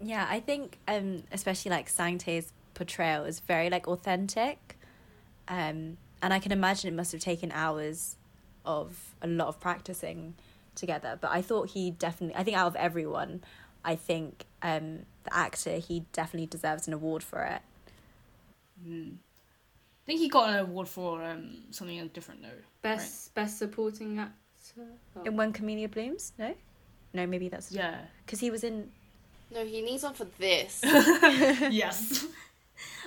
Yeah, 0.00 0.26
I 0.28 0.40
think 0.40 0.78
um 0.88 1.24
especially 1.32 1.70
like 1.70 1.88
Sangtae's 1.88 2.52
portrayal 2.74 3.24
is 3.24 3.40
very 3.40 3.70
like 3.70 3.88
authentic. 3.88 4.78
Um 5.48 5.98
and 6.22 6.32
I 6.34 6.38
can 6.38 6.52
imagine 6.52 6.92
it 6.92 6.96
must 6.96 7.12
have 7.12 7.20
taken 7.20 7.50
hours 7.52 8.16
of 8.64 9.14
a 9.22 9.26
lot 9.26 9.48
of 9.48 9.60
practicing 9.60 10.34
together. 10.74 11.18
But 11.20 11.30
I 11.30 11.42
thought 11.42 11.70
he 11.70 11.90
definitely 11.90 12.36
I 12.36 12.44
think 12.44 12.56
out 12.56 12.68
of 12.68 12.76
everyone, 12.76 13.42
I 13.84 13.96
think 13.96 14.46
um 14.62 15.00
the 15.24 15.34
actor 15.36 15.78
he 15.78 16.04
definitely 16.12 16.46
deserves 16.46 16.86
an 16.86 16.94
award 16.94 17.22
for 17.22 17.42
it. 17.44 17.62
Mm. 18.86 19.18
I 20.10 20.12
think 20.14 20.22
he 20.22 20.28
got 20.28 20.48
an 20.48 20.56
award 20.58 20.88
for 20.88 21.22
um 21.22 21.58
something 21.70 22.08
different 22.08 22.42
though. 22.42 22.48
best 22.82 23.32
best 23.32 23.58
supporting 23.58 24.18
actor. 24.18 24.88
Oh. 25.14 25.22
In 25.22 25.36
When 25.36 25.52
Camellia 25.52 25.88
Blooms? 25.88 26.32
No? 26.36 26.52
No, 27.14 27.28
maybe 27.28 27.48
that's 27.48 27.70
Yeah. 27.70 28.06
because 28.26 28.40
he 28.40 28.50
was 28.50 28.64
in 28.64 28.90
No, 29.52 29.64
he 29.64 29.82
needs 29.82 30.02
one 30.02 30.14
for 30.14 30.26
this. 30.36 30.80
yes. 30.84 32.26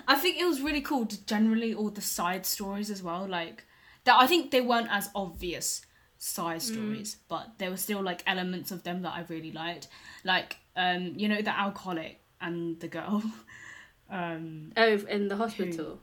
I 0.07 0.15
think 0.15 0.39
it 0.39 0.45
was 0.45 0.61
really 0.61 0.79
cool. 0.79 1.05
to 1.05 1.25
Generally, 1.25 1.73
all 1.73 1.89
the 1.89 1.99
side 2.01 2.45
stories 2.45 2.89
as 2.89 3.03
well, 3.03 3.27
like 3.27 3.65
that. 4.05 4.15
I 4.17 4.25
think 4.25 4.51
they 4.51 4.61
weren't 4.61 4.87
as 4.89 5.09
obvious 5.13 5.85
side 6.17 6.61
stories, 6.61 7.17
but 7.27 7.57
there 7.57 7.69
were 7.69 7.75
still 7.87 8.01
like 8.01 8.23
elements 8.25 8.71
of 8.71 8.83
them 8.83 9.01
that 9.01 9.11
I 9.11 9.25
really 9.27 9.51
liked. 9.51 9.89
Like, 10.23 10.55
um, 10.77 11.15
you 11.17 11.27
know, 11.27 11.41
the 11.41 11.57
alcoholic 11.59 12.21
and 12.39 12.79
the 12.79 12.87
girl. 12.87 13.23
um, 14.09 14.71
Oh, 14.77 14.93
in 15.09 15.27
the 15.27 15.35
hospital. 15.35 15.99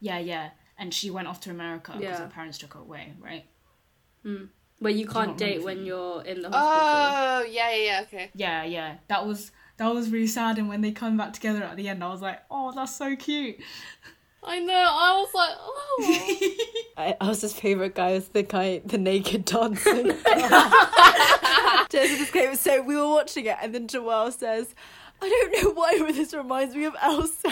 Yeah, 0.00 0.18
yeah. 0.18 0.50
And 0.78 0.92
she 0.94 1.10
went 1.10 1.28
off 1.28 1.40
to 1.42 1.50
America 1.50 1.92
because 1.92 2.02
Yeah. 2.18 2.24
her 2.24 2.28
parents 2.28 2.58
took 2.58 2.74
her 2.74 2.80
away, 2.80 3.12
right? 3.20 3.44
Hmm. 4.22 4.44
Where 4.78 4.92
you 4.92 5.06
can't 5.06 5.36
date 5.36 5.62
when 5.62 5.78
you- 5.80 5.84
you're 5.86 6.22
in 6.22 6.40
the 6.40 6.48
hospital. 6.50 7.42
Oh, 7.42 7.42
yeah, 7.50 7.70
yeah, 7.70 7.84
yeah, 7.84 8.00
okay. 8.02 8.30
Yeah, 8.34 8.64
yeah. 8.64 8.96
That 9.08 9.26
was 9.26 9.52
that 9.76 9.92
was 9.94 10.10
really 10.10 10.26
sad 10.26 10.58
and 10.58 10.68
when 10.68 10.80
they 10.82 10.90
come 10.92 11.16
back 11.16 11.32
together 11.32 11.62
at 11.62 11.76
the 11.76 11.88
end 11.88 12.02
I 12.04 12.08
was 12.08 12.20
like, 12.22 12.40
Oh, 12.50 12.72
that's 12.72 12.94
so 12.96 13.14
cute. 13.16 13.56
I 14.42 14.58
know, 14.58 14.72
I 14.74 15.12
was 15.20 15.34
like, 15.34 15.54
oh. 15.58 16.56
I, 17.20 17.28
was 17.28 17.42
his 17.42 17.52
favorite 17.52 17.94
guy 17.94 18.12
is 18.12 18.28
the 18.28 18.42
guy, 18.42 18.80
the 18.86 18.96
naked 18.96 19.44
dancing. 19.44 20.06
Just 21.90 22.14
a 22.14 22.16
disclaimer. 22.18 22.56
So 22.56 22.80
we 22.82 22.96
were 22.96 23.08
watching 23.08 23.46
it, 23.46 23.56
and 23.60 23.74
then 23.74 23.86
Joelle 23.86 24.32
says, 24.32 24.74
"I 25.22 25.28
don't 25.28 25.62
know 25.64 25.70
why, 25.72 25.98
but 25.98 26.14
this 26.14 26.32
reminds 26.34 26.74
me 26.74 26.84
of 26.84 26.94
Elsa." 27.00 27.48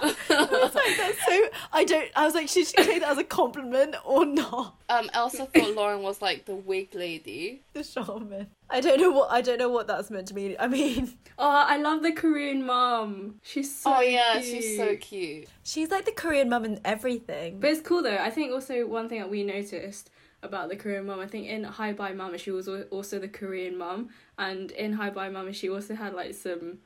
I 0.00 0.14
was 0.30 0.74
like, 0.74 0.96
"That's 0.96 1.24
so." 1.26 1.48
I 1.72 1.84
don't. 1.84 2.08
I 2.14 2.24
was 2.24 2.34
like, 2.34 2.48
should 2.48 2.66
she 2.66 2.74
take 2.76 3.00
that 3.00 3.10
as 3.10 3.18
a 3.18 3.24
compliment 3.24 3.96
or 4.04 4.24
not? 4.24 4.76
um, 4.88 5.10
Elsa 5.12 5.46
thought 5.46 5.74
Lauren 5.74 6.02
was 6.02 6.22
like 6.22 6.44
the 6.44 6.54
wig 6.54 6.94
lady. 6.94 7.62
The 7.72 7.82
shaman. 7.82 8.48
I 8.70 8.80
don't 8.80 9.00
know 9.00 9.10
what. 9.10 9.30
I 9.30 9.40
don't 9.40 9.58
know 9.58 9.68
what 9.68 9.86
that's 9.86 10.10
meant 10.10 10.28
to 10.28 10.34
mean. 10.34 10.56
I 10.58 10.68
mean, 10.68 11.14
Oh, 11.38 11.48
I 11.48 11.76
love 11.78 12.02
the 12.02 12.12
Korean 12.12 12.64
mom. 12.66 13.36
She's 13.42 13.74
so 13.74 13.90
cute. 13.90 13.98
oh, 13.98 14.02
yeah, 14.02 14.32
cute. 14.40 14.44
she's 14.44 14.76
so 14.76 14.96
cute. 14.96 15.48
she's 15.62 15.90
like 15.90 16.04
the 16.04 16.12
Korean 16.12 16.48
mom 16.48 16.64
in 16.64 16.80
everything. 16.84 17.60
But 17.60 17.70
it's 17.70 17.80
cool 17.80 18.02
though. 18.02 18.16
I 18.18 18.30
think 18.30 18.52
also 18.52 18.86
one 18.86 19.08
thing 19.08 19.18
that 19.20 19.30
we 19.30 19.42
noticed 19.44 20.10
about 20.42 20.68
the 20.68 20.76
Korean 20.76 21.06
mom, 21.06 21.18
I 21.20 21.26
think 21.26 21.48
in 21.48 21.64
Hi 21.64 21.92
Bye 21.92 22.12
Mama 22.12 22.38
she 22.38 22.50
was 22.52 22.68
also 22.68 23.18
the 23.18 23.26
Korean 23.28 23.76
mom, 23.76 24.10
and 24.38 24.70
in 24.72 24.92
Hi 24.94 25.10
Bye 25.10 25.28
Mama 25.28 25.52
she 25.52 25.68
also 25.68 25.94
had 25.94 26.14
like 26.14 26.34
some 26.34 26.78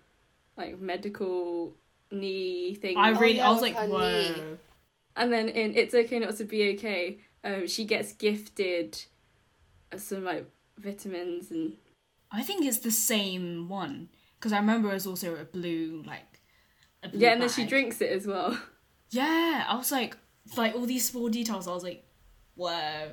like 0.56 0.80
medical 0.80 1.76
knee 2.11 2.75
thing. 2.75 2.97
I 2.97 3.11
Oh, 3.11 3.18
really 3.21 3.37
yeah, 3.37 3.49
I 3.49 3.52
was 3.52 3.62
like, 3.62 3.76
Whoa. 3.76 4.32
knee. 4.35 4.42
And 5.16 5.32
then 5.32 5.49
in 5.49 5.76
It's 5.76 5.94
Okay 5.94 6.18
Not 6.18 6.37
to 6.37 6.44
Be 6.44 6.75
Okay, 6.75 7.18
um, 7.44 7.66
she 7.66 7.85
gets 7.85 8.12
gifted 8.12 8.99
some 9.97 10.25
like 10.25 10.47
vitamins 10.78 11.50
and 11.50 11.75
I 12.30 12.42
think 12.42 12.64
it's 12.64 12.78
the 12.78 12.90
same 12.90 13.68
one. 13.68 14.09
Because 14.38 14.52
I 14.52 14.59
remember 14.59 14.90
it 14.90 14.94
was 14.94 15.06
also 15.06 15.37
a 15.37 15.44
blue 15.44 16.02
like 16.06 16.40
a 17.02 17.09
blue 17.09 17.21
yeah, 17.21 17.32
and 17.32 17.42
then 17.42 17.49
she 17.49 17.66
drinks 17.66 18.00
it 18.00 18.11
as 18.11 18.26
well. 18.26 18.59
Yeah, 19.11 19.66
I 19.68 19.76
was 19.76 19.92
like 19.92 20.16
like 20.56 20.75
all 20.75 20.87
these 20.87 21.06
small 21.09 21.28
details, 21.28 21.68
I 21.68 21.75
was 21.75 21.85
like, 21.85 22.04
Whoa. 22.54 23.11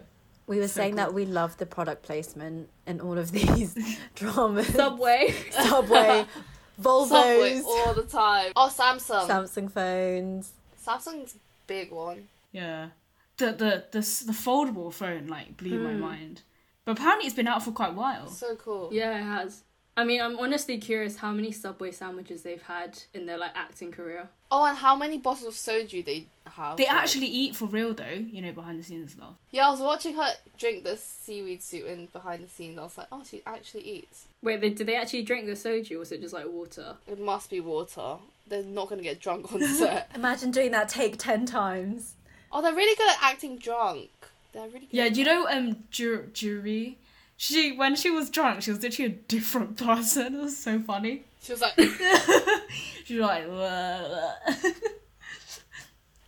We 0.50 0.58
were 0.58 0.68
So 0.68 0.80
saying 0.82 0.96
that 0.96 1.14
we 1.14 1.26
love 1.26 1.56
the 1.58 1.66
product 1.66 2.02
placement 2.04 2.70
in 2.88 3.00
all 3.00 3.18
of 3.18 3.32
these 3.38 3.78
dramas. 4.16 4.68
Subway. 4.68 5.34
Subway, 5.52 6.26
Volvos, 6.82 7.08
Subway 7.10 7.62
all 7.66 7.94
the 7.94 8.04
time. 8.04 8.52
Oh, 8.56 8.70
Samsung. 8.76 9.28
Samsung 9.28 9.72
phones. 9.72 10.52
Samsung's 10.86 11.38
big 11.68 11.92
one. 11.92 12.28
Yeah. 12.52 12.90
The 13.38 13.48
the 13.52 13.72
the 13.92 14.00
the 14.00 14.34
foldable 14.34 14.92
phone 14.92 15.28
like 15.28 15.56
blew 15.56 15.78
my 15.80 15.94
Hmm. 15.94 16.00
mind. 16.00 16.42
But 16.84 16.94
apparently 16.98 17.28
it's 17.28 17.36
been 17.36 17.48
out 17.48 17.64
for 17.64 17.72
quite 17.72 17.92
a 17.92 17.96
while. 17.96 18.28
So 18.28 18.56
cool. 18.56 18.90
yeah, 18.92 19.18
it 19.20 19.24
has. 19.24 19.64
I 20.00 20.06
mean, 20.06 20.22
I'm 20.22 20.40
honestly 20.40 20.78
curious 20.78 21.18
how 21.18 21.32
many 21.32 21.52
Subway 21.52 21.92
sandwiches 21.92 22.42
they've 22.44 22.62
had 22.62 22.98
in 23.14 23.26
their 23.26 23.38
like 23.38 23.52
acting 23.54 23.92
career. 23.92 24.30
Oh, 24.50 24.64
and 24.66 24.78
how 24.78 24.96
many 24.96 25.18
bottles 25.18 25.46
of 25.48 25.54
soju 25.54 26.06
they 26.06 26.28
have? 26.50 26.78
They 26.78 26.86
like- 26.86 26.94
actually 26.96 27.28
eat 27.28 27.56
for 27.56 27.66
real 27.66 27.94
though, 27.94 28.06
you 28.32 28.42
know, 28.42 28.54
behind 28.54 28.80
the 28.80 28.84
scenes 28.84 29.12
stuff. 29.12 29.34
Yeah, 29.52 29.68
I 29.68 29.72
was 29.72 29.82
watching 29.82 30.16
her 30.16 30.30
drink 30.58 30.86
the 30.86 30.96
seaweed 30.96 31.62
soup 31.62 31.86
in 31.86 32.06
behind 32.14 32.44
the 32.46 32.50
scenes. 32.50 32.78
I 32.80 32.84
was 32.84 32.98
like, 32.98 33.08
oh, 33.12 33.24
she 33.30 33.42
actually 33.46 33.82
eats. 33.84 34.26
Wait, 34.42 34.62
they, 34.62 34.70
did 34.70 34.88
they 34.88 34.96
actually 34.96 35.24
drink 35.24 35.46
the 35.48 35.52
soju 35.52 35.96
or 35.96 36.00
was 36.00 36.12
it 36.14 36.22
just 36.22 36.34
like 36.34 36.48
water? 36.48 36.96
It 37.06 37.20
must 37.20 37.50
be 37.50 37.60
water. 37.60 38.16
They're 38.48 38.64
not 38.64 38.88
gonna 38.90 39.04
get 39.04 39.20
drunk 39.20 39.54
on 39.54 39.62
set. 39.76 40.10
Imagine 40.16 40.52
doing 40.52 40.72
that 40.72 40.88
take 40.88 41.18
10 41.18 41.46
times. 41.46 42.16
oh, 42.54 42.62
they're 42.62 42.74
really 42.74 42.96
good 42.96 43.10
at 43.10 43.18
acting 43.22 43.58
drunk. 43.58 44.10
They're 44.54 44.64
really 44.68 44.88
good. 44.88 44.90
Yeah, 44.92 45.06
at 45.08 45.14
do 45.14 45.20
you 45.20 45.26
know 45.26 45.46
um 45.48 45.84
Ju- 45.92 46.30
Juri? 46.34 46.98
She 47.42 47.72
when 47.72 47.96
she 47.96 48.10
was 48.10 48.30
drunk, 48.30 48.64
she 48.64 48.70
was 48.72 48.84
literally 48.84 49.12
a 49.14 49.16
different 49.16 49.78
person. 49.86 50.36
It 50.36 50.42
was 50.42 50.58
so 50.58 50.78
funny. 50.82 51.24
She 51.42 51.54
was 51.54 51.62
like, 51.62 51.74
She 53.06 53.18
was 53.18 53.26
like. 53.26 53.46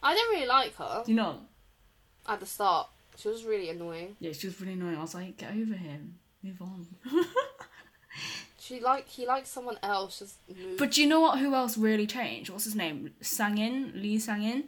I 0.02 0.16
didn't 0.16 0.30
really 0.32 0.48
like 0.48 0.74
her 0.78 1.04
you 1.06 1.14
know, 1.16 1.40
at 2.28 2.40
the 2.40 2.46
start. 2.46 2.88
She 3.18 3.28
was 3.28 3.44
really 3.44 3.70
annoying. 3.70 4.16
yeah, 4.22 4.32
she 4.32 4.48
was 4.48 4.60
really 4.62 4.74
annoying. 4.74 4.96
I 4.98 5.02
was 5.02 5.14
like, 5.14 5.36
get 5.36 5.52
over 5.52 5.76
him, 5.76 6.16
move 6.42 6.62
on. 6.62 6.88
She 8.58 8.80
like 8.80 9.10
he 9.10 9.26
liked 9.26 9.48
someone 9.48 9.78
else. 9.84 10.20
Just 10.20 10.36
move. 10.48 10.78
But 10.78 10.92
do 10.92 11.02
you 11.02 11.10
know 11.10 11.20
what? 11.20 11.40
Who 11.40 11.54
else 11.54 11.78
really 11.78 12.08
changed? 12.08 12.50
What's 12.50 12.64
his 12.64 12.76
name? 12.76 13.12
Sangin, 13.22 13.94
Lee 14.02 14.18
Sangin. 14.18 14.64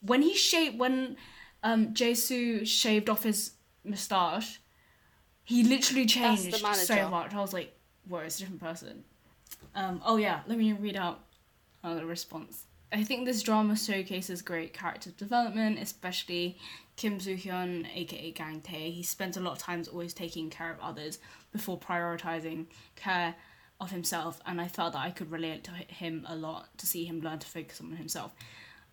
When 0.00 0.22
he 0.22 0.34
shaved, 0.34 0.78
when 0.78 1.16
um 1.64 1.92
Jesu 1.92 2.64
shaved 2.64 3.08
off 3.10 3.24
his 3.24 3.52
moustache, 3.84 4.60
he 5.48 5.64
literally 5.64 6.04
changed 6.04 6.54
so 6.54 7.08
much. 7.08 7.32
I 7.32 7.40
was 7.40 7.54
like, 7.54 7.74
whoa, 8.06 8.18
it's 8.18 8.36
a 8.36 8.40
different 8.40 8.60
person. 8.60 9.02
Um, 9.74 10.02
oh 10.04 10.18
yeah, 10.18 10.40
let 10.46 10.58
me 10.58 10.74
read 10.74 10.94
out 10.94 11.20
another 11.82 12.04
response. 12.04 12.66
I 12.92 13.02
think 13.02 13.24
this 13.24 13.42
drama 13.42 13.74
showcases 13.74 14.42
great 14.42 14.74
character 14.74 15.10
development, 15.10 15.78
especially 15.78 16.58
Kim 16.96 17.18
Soo 17.18 17.34
Hyun, 17.34 17.86
aka 17.94 18.30
Gang 18.32 18.60
Tae. 18.60 18.90
He 18.90 19.02
spends 19.02 19.38
a 19.38 19.40
lot 19.40 19.52
of 19.52 19.58
times 19.58 19.88
always 19.88 20.12
taking 20.12 20.50
care 20.50 20.70
of 20.70 20.80
others 20.80 21.18
before 21.50 21.78
prioritizing 21.78 22.66
care 22.94 23.34
of 23.80 23.90
himself, 23.90 24.42
and 24.44 24.60
I 24.60 24.68
felt 24.68 24.92
that 24.92 25.00
I 25.00 25.10
could 25.10 25.30
relate 25.30 25.64
to 25.64 25.70
him 25.70 26.26
a 26.28 26.36
lot 26.36 26.76
to 26.76 26.86
see 26.86 27.06
him 27.06 27.22
learn 27.22 27.38
to 27.38 27.46
focus 27.46 27.80
on 27.80 27.92
himself. 27.92 28.34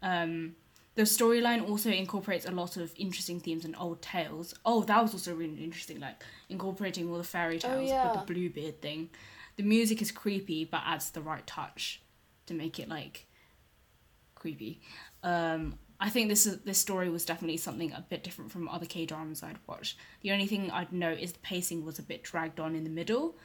Um, 0.02 0.56
the 0.96 1.04
storyline 1.04 1.68
also 1.70 1.90
incorporates 1.90 2.46
a 2.46 2.52
lot 2.52 2.78
of 2.78 2.94
interesting 2.96 3.40
themes 3.40 3.66
and 3.66 3.76
old 3.78 4.02
tales. 4.02 4.54
Oh, 4.66 4.84
that 4.84 5.02
was 5.02 5.14
also 5.14 5.36
really 5.36 5.64
interesting, 5.64 6.00
like 6.00 6.24
incorporating 6.50 7.10
all 7.10 7.18
the 7.18 7.24
fairy 7.24 7.58
Oh, 7.58 7.60
tales 7.60 7.90
yeah. 7.90 8.12
with 8.12 8.26
the 8.26 8.34
Bluebeard 8.34 8.82
thing. 8.82 9.10
The 9.58 9.64
music 9.64 10.02
is 10.02 10.12
creepy, 10.12 10.66
but 10.66 10.82
adds 10.86 11.12
the 11.12 11.22
right 11.22 11.46
touch 11.46 12.02
to 12.48 12.54
make 12.54 12.80
it 12.80 12.90
like 12.90 13.28
creepy. 14.36 14.82
Um, 15.24 15.78
I 16.00 16.10
think 16.10 16.30
this 16.30 16.46
is 16.46 16.60
this 16.62 16.78
story 16.78 17.10
was 17.10 17.26
definitely 17.26 17.58
something 17.58 17.92
a 17.94 18.06
bit 18.10 18.24
different 18.24 18.52
from 18.52 18.68
other 18.68 18.86
K 18.86 19.06
dramas 19.06 19.44
I'd 19.44 19.58
watched. 19.68 19.98
The 20.22 20.32
only 20.32 20.46
thing 20.46 20.70
I'd 20.72 20.92
note 20.92 21.20
is 21.20 21.34
the 21.34 21.40
pacing 21.40 21.86
was 21.86 22.00
a 22.00 22.04
bit 22.04 22.24
dragged 22.24 22.60
on 22.60 22.76
in 22.76 22.84
the 22.84 22.90
middle. 22.90 23.38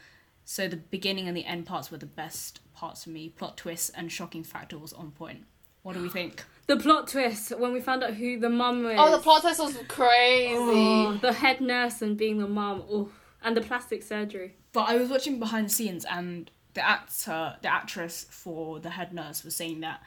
So 0.45 0.66
the 0.66 0.76
beginning 0.76 1.28
and 1.28 1.37
the 1.37 1.45
end 1.45 1.66
parts 1.66 1.90
were 1.90 1.99
the 1.99 2.07
best 2.07 2.61
parts 2.75 3.04
for 3.04 3.11
me. 3.11 3.28
Plot 3.28 3.57
twists 3.57 3.90
and 3.90 4.11
shocking 4.11 4.42
factor 4.42 4.78
was 4.78 4.92
on 4.92 5.12
point. 5.12 5.45
What 5.82 5.94
do 5.94 6.02
we 6.02 6.08
think? 6.08 6.44
The 6.66 6.76
plot 6.76 7.08
twist 7.08 7.58
when 7.58 7.72
we 7.72 7.80
found 7.80 8.04
out 8.04 8.14
who 8.14 8.38
the 8.38 8.50
mum 8.50 8.84
was. 8.84 8.96
oh, 8.99 9.10
the 9.10 9.18
plot 9.22 9.42
twist 9.42 9.58
was 9.60 9.76
crazy. 9.88 10.54
Oh, 10.56 11.18
the 11.20 11.32
head 11.32 11.60
nurse 11.60 12.00
and 12.02 12.16
being 12.16 12.38
the 12.38 12.46
mum. 12.46 12.82
Oh, 12.90 13.08
and 13.42 13.56
the 13.56 13.60
plastic 13.60 14.02
surgery. 14.02 14.54
But 14.72 14.88
I 14.88 14.96
was 14.96 15.08
watching 15.10 15.38
behind 15.40 15.66
the 15.66 15.70
scenes, 15.70 16.04
and 16.04 16.50
the 16.75 16.87
actor, 16.87 17.56
the 17.62 17.68
actress 17.72 18.26
for 18.30 18.78
the 18.78 18.90
head 18.90 19.12
nurse, 19.12 19.42
was 19.42 19.56
saying 19.56 19.80
that 19.80 20.00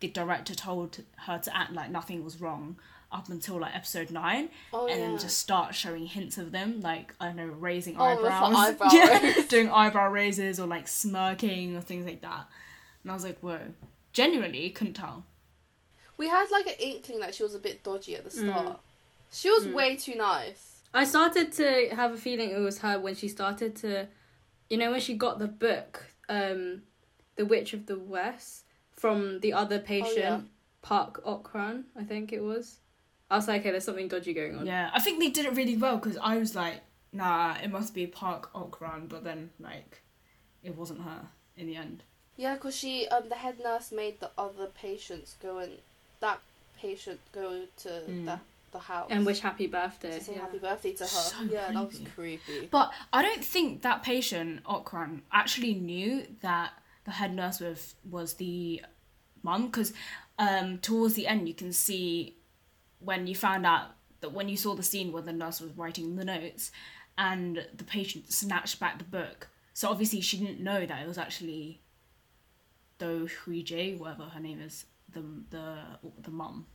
the 0.00 0.08
director 0.08 0.54
told 0.54 1.04
her 1.26 1.38
to 1.38 1.56
act 1.56 1.72
like 1.72 1.90
nothing 1.90 2.24
was 2.24 2.40
wrong 2.40 2.76
up 3.12 3.28
until 3.28 3.58
like 3.60 3.74
episode 3.76 4.10
nine, 4.10 4.48
Oh, 4.72 4.86
and 4.86 4.98
yeah. 5.00 5.06
then 5.06 5.18
just 5.18 5.38
start 5.38 5.74
showing 5.74 6.06
hints 6.06 6.36
of 6.38 6.50
them, 6.52 6.80
like 6.80 7.14
I 7.20 7.26
don't 7.26 7.36
know, 7.36 7.46
raising 7.46 7.96
Oh, 7.98 8.10
with 8.16 8.24
the 8.24 8.32
eyebrows, 8.32 8.56
eyebrow 8.56 8.88
yeah, 8.92 9.34
doing 9.48 9.70
eyebrow 9.70 10.10
raises 10.10 10.58
or 10.58 10.66
like 10.66 10.88
smirking 10.88 11.76
or 11.76 11.80
things 11.80 12.06
like 12.06 12.22
that. 12.22 12.46
And 13.02 13.10
I 13.12 13.14
was 13.14 13.24
like, 13.24 13.38
whoa, 13.40 13.60
genuinely 14.18 14.68
couldn't 14.70 14.94
tell. 14.94 15.24
We 16.16 16.26
had 16.28 16.46
like 16.50 16.66
an 16.66 16.74
inkling 16.80 17.20
that 17.20 17.34
she 17.36 17.44
was 17.44 17.54
a 17.54 17.60
bit 17.60 17.84
dodgy 17.84 18.16
at 18.16 18.24
the 18.24 18.30
Mm. 18.30 18.42
start. 18.44 18.80
She 19.30 19.48
was 19.50 19.68
way 19.68 19.94
too 19.96 20.16
nice. 20.16 20.82
I 20.92 21.04
started 21.04 21.52
to 21.60 21.66
have 21.94 22.12
a 22.12 22.16
feeling 22.16 22.50
it 22.50 22.58
was 22.58 22.78
her 22.80 22.98
when 22.98 23.14
she 23.14 23.28
started 23.28 23.76
to, 23.76 24.08
you 24.70 24.76
know, 24.78 24.90
when 24.90 25.00
she 25.00 25.14
got 25.14 25.38
the 25.38 25.46
book, 25.46 25.92
um, 26.28 26.82
The 27.36 27.44
Witch 27.44 27.72
of 27.74 27.86
the 27.86 27.98
West, 27.98 28.64
from 28.90 29.38
the 29.40 29.52
other 29.52 29.78
patient, 29.78 30.18
yeah. 30.18 30.40
Park 30.82 31.22
Okran, 31.24 31.84
I 31.94 32.02
think 32.02 32.32
it 32.32 32.42
was. 32.42 32.80
I 33.30 33.36
was 33.36 33.46
like, 33.46 33.60
okay, 33.60 33.70
there's 33.70 33.84
something 33.84 34.08
dodgy 34.08 34.34
going 34.34 34.56
on. 34.56 34.66
Yeah, 34.66 34.90
I 34.92 35.00
think 35.00 35.20
they 35.20 35.30
did 35.30 35.46
it 35.46 35.54
really 35.54 35.76
well 35.76 35.98
because 35.98 36.18
I 36.32 36.38
was 36.38 36.56
like, 36.56 36.80
nah, 37.12 37.54
it 37.62 37.70
must 37.70 37.94
be 37.94 38.06
Park 38.08 38.52
Okran, 38.54 39.08
but 39.08 39.22
then 39.22 39.50
like, 39.60 40.02
it 40.64 40.74
wasn't 40.74 41.02
her 41.02 41.28
in 41.56 41.66
the 41.68 41.76
end. 41.76 42.02
Yeah, 42.38 42.54
because 42.54 42.74
she, 42.76 43.06
um, 43.08 43.28
the 43.28 43.34
head 43.34 43.56
nurse 43.62 43.92
made 43.92 44.20
the 44.20 44.30
other 44.38 44.66
patients 44.68 45.34
go 45.42 45.58
and 45.58 45.72
that 46.20 46.38
patient 46.80 47.20
go 47.32 47.64
to 47.82 47.88
Mm. 47.88 48.24
the 48.24 48.38
the 48.70 48.78
house 48.78 49.06
And 49.10 49.24
wish 49.24 49.40
happy 49.40 49.66
birthday. 49.66 50.18
to 50.18 50.24
say 50.24 50.34
yeah. 50.34 50.40
happy 50.42 50.58
birthday 50.58 50.92
to 50.92 51.02
her. 51.04 51.08
So 51.08 51.42
yeah, 51.50 51.72
that 51.72 51.86
was 51.88 51.98
creepy. 52.14 52.36
creepy. 52.44 52.66
But 52.70 52.92
I 53.14 53.22
don't 53.22 53.42
think 53.42 53.80
that 53.82 54.02
patient, 54.02 54.62
Okran, 54.64 55.22
actually 55.32 55.72
knew 55.74 56.26
that 56.42 56.72
the 57.04 57.12
head 57.12 57.34
nurse 57.34 57.60
with 57.60 57.94
was 58.10 58.34
the 58.34 58.82
mum 59.42 59.66
because 59.66 59.94
um, 60.38 60.78
towards 60.78 61.14
the 61.14 61.26
end 61.26 61.48
you 61.48 61.54
can 61.54 61.72
see 61.72 62.36
when 63.00 63.26
you 63.26 63.34
found 63.34 63.64
out 63.64 63.86
that 64.20 64.32
when 64.32 64.50
you 64.50 64.56
saw 64.58 64.74
the 64.74 64.82
scene 64.82 65.12
where 65.12 65.22
the 65.22 65.32
nurse 65.32 65.62
was 65.62 65.72
writing 65.72 66.16
the 66.16 66.24
notes 66.26 66.70
and 67.16 67.64
the 67.74 67.84
patient 67.84 68.30
snatched 68.30 68.78
back 68.78 68.98
the 68.98 69.04
book. 69.04 69.48
So 69.72 69.88
obviously 69.88 70.20
she 70.20 70.36
didn't 70.36 70.60
know 70.60 70.84
that 70.84 71.00
it 71.02 71.08
was 71.08 71.16
actually 71.16 71.80
Do 72.98 73.28
Hee 73.46 73.64
Jae, 73.64 73.98
whatever 73.98 74.24
her 74.24 74.40
name 74.40 74.60
is, 74.60 74.86
the 75.12 75.22
the 75.50 75.76
the 76.20 76.30
mum, 76.30 76.66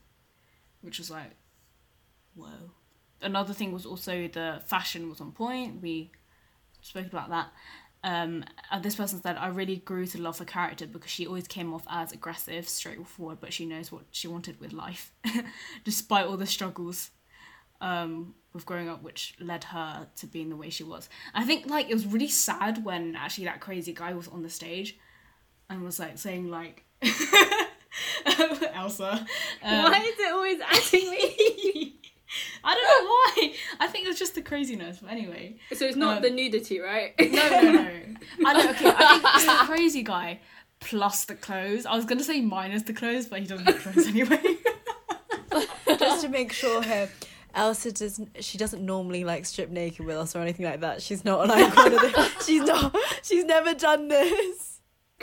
which 0.81 0.99
was 0.99 1.09
like, 1.09 1.31
whoa. 2.35 2.71
Another 3.21 3.53
thing 3.53 3.71
was 3.71 3.85
also 3.85 4.27
the 4.27 4.61
fashion 4.65 5.09
was 5.09 5.21
on 5.21 5.31
point. 5.31 5.81
We 5.81 6.11
spoke 6.81 7.07
about 7.07 7.29
that. 7.29 7.51
Um, 8.05 8.43
and 8.69 8.83
this 8.83 8.95
person 8.95 9.21
said, 9.21 9.37
I 9.37 9.47
really 9.47 9.77
grew 9.77 10.05
to 10.07 10.21
love 10.21 10.39
her 10.39 10.45
character 10.45 10.85
because 10.85 11.09
she 11.09 11.25
always 11.25 11.47
came 11.47 11.73
off 11.73 11.85
as 11.89 12.11
aggressive, 12.11 12.67
straightforward, 12.67 13.37
but 13.39 13.53
she 13.53 13.65
knows 13.65 13.93
what 13.93 14.03
she 14.11 14.27
wanted 14.27 14.59
with 14.59 14.73
life, 14.73 15.13
despite 15.85 16.25
all 16.25 16.35
the 16.35 16.45
struggles 16.45 17.11
um, 17.79 18.35
with 18.53 18.65
growing 18.65 18.89
up, 18.89 19.03
which 19.03 19.35
led 19.39 19.63
her 19.65 20.07
to 20.17 20.27
being 20.27 20.49
the 20.49 20.57
way 20.57 20.69
she 20.69 20.83
was. 20.83 21.07
I 21.33 21.45
think 21.45 21.67
like 21.67 21.89
it 21.89 21.93
was 21.93 22.05
really 22.05 22.27
sad 22.27 22.83
when 22.83 23.15
actually 23.15 23.45
that 23.45 23.61
crazy 23.61 23.93
guy 23.93 24.13
was 24.13 24.27
on 24.27 24.43
the 24.43 24.49
stage 24.49 24.97
and 25.69 25.83
was 25.83 25.99
like 25.99 26.17
saying 26.17 26.49
like 26.49 26.83
Elsa. 28.73 29.25
Um, 29.63 29.83
Why 29.83 29.99
is 29.99 30.19
it 30.19 30.31
always 30.33 30.59
adding 30.61 31.09
me? 31.11 31.95
I 32.63 32.73
don't 32.73 32.83
know 32.83 33.09
why. 33.09 33.53
I 33.79 33.87
think 33.87 34.05
it 34.05 34.07
was 34.09 34.17
just 34.17 34.33
the 34.35 34.41
craziness. 34.41 34.99
But 35.01 35.11
anyway, 35.11 35.57
so 35.73 35.85
it's 35.85 35.95
not 35.95 36.17
Um, 36.17 36.23
the 36.23 36.29
nudity, 36.31 36.79
right? 36.79 37.13
no, 37.19 37.27
no, 37.49 37.71
no. 37.71 37.89
I 38.45 38.53
know. 38.53 38.69
Okay, 38.71 38.87
I 38.89 39.19
think 39.19 39.35
it's 39.35 39.45
the 39.45 39.65
crazy 39.65 40.01
guy 40.03 40.39
plus 40.79 41.25
the 41.25 41.35
clothes. 41.35 41.85
I 41.85 41.95
was 41.95 42.05
gonna 42.05 42.23
say 42.23 42.41
minus 42.41 42.83
the 42.83 42.93
clothes, 42.93 43.27
but 43.27 43.39
he 43.39 43.45
doesn't 43.45 43.65
have 43.65 43.79
clothes 43.79 44.07
anyway. 44.07 44.41
Just 45.99 46.21
to 46.23 46.29
make 46.29 46.51
sure 46.51 46.81
her 46.81 47.07
Elsa 47.53 47.91
doesn't 47.91 48.43
she 48.43 48.57
doesn't 48.57 48.83
normally 48.83 49.23
like 49.23 49.45
strip 49.45 49.69
naked 49.69 50.05
with 50.05 50.17
us 50.17 50.35
or 50.35 50.39
anything 50.39 50.65
like 50.65 50.79
that. 50.81 51.01
She's 51.03 51.23
not 51.23 51.47
like 51.47 51.75
one 51.75 51.93
of 51.93 52.01
the 52.01 52.31
she's 52.43 52.63
not 52.63 52.95
she's 53.21 53.45
never 53.45 53.75
done 53.75 54.07
this. 54.07 54.72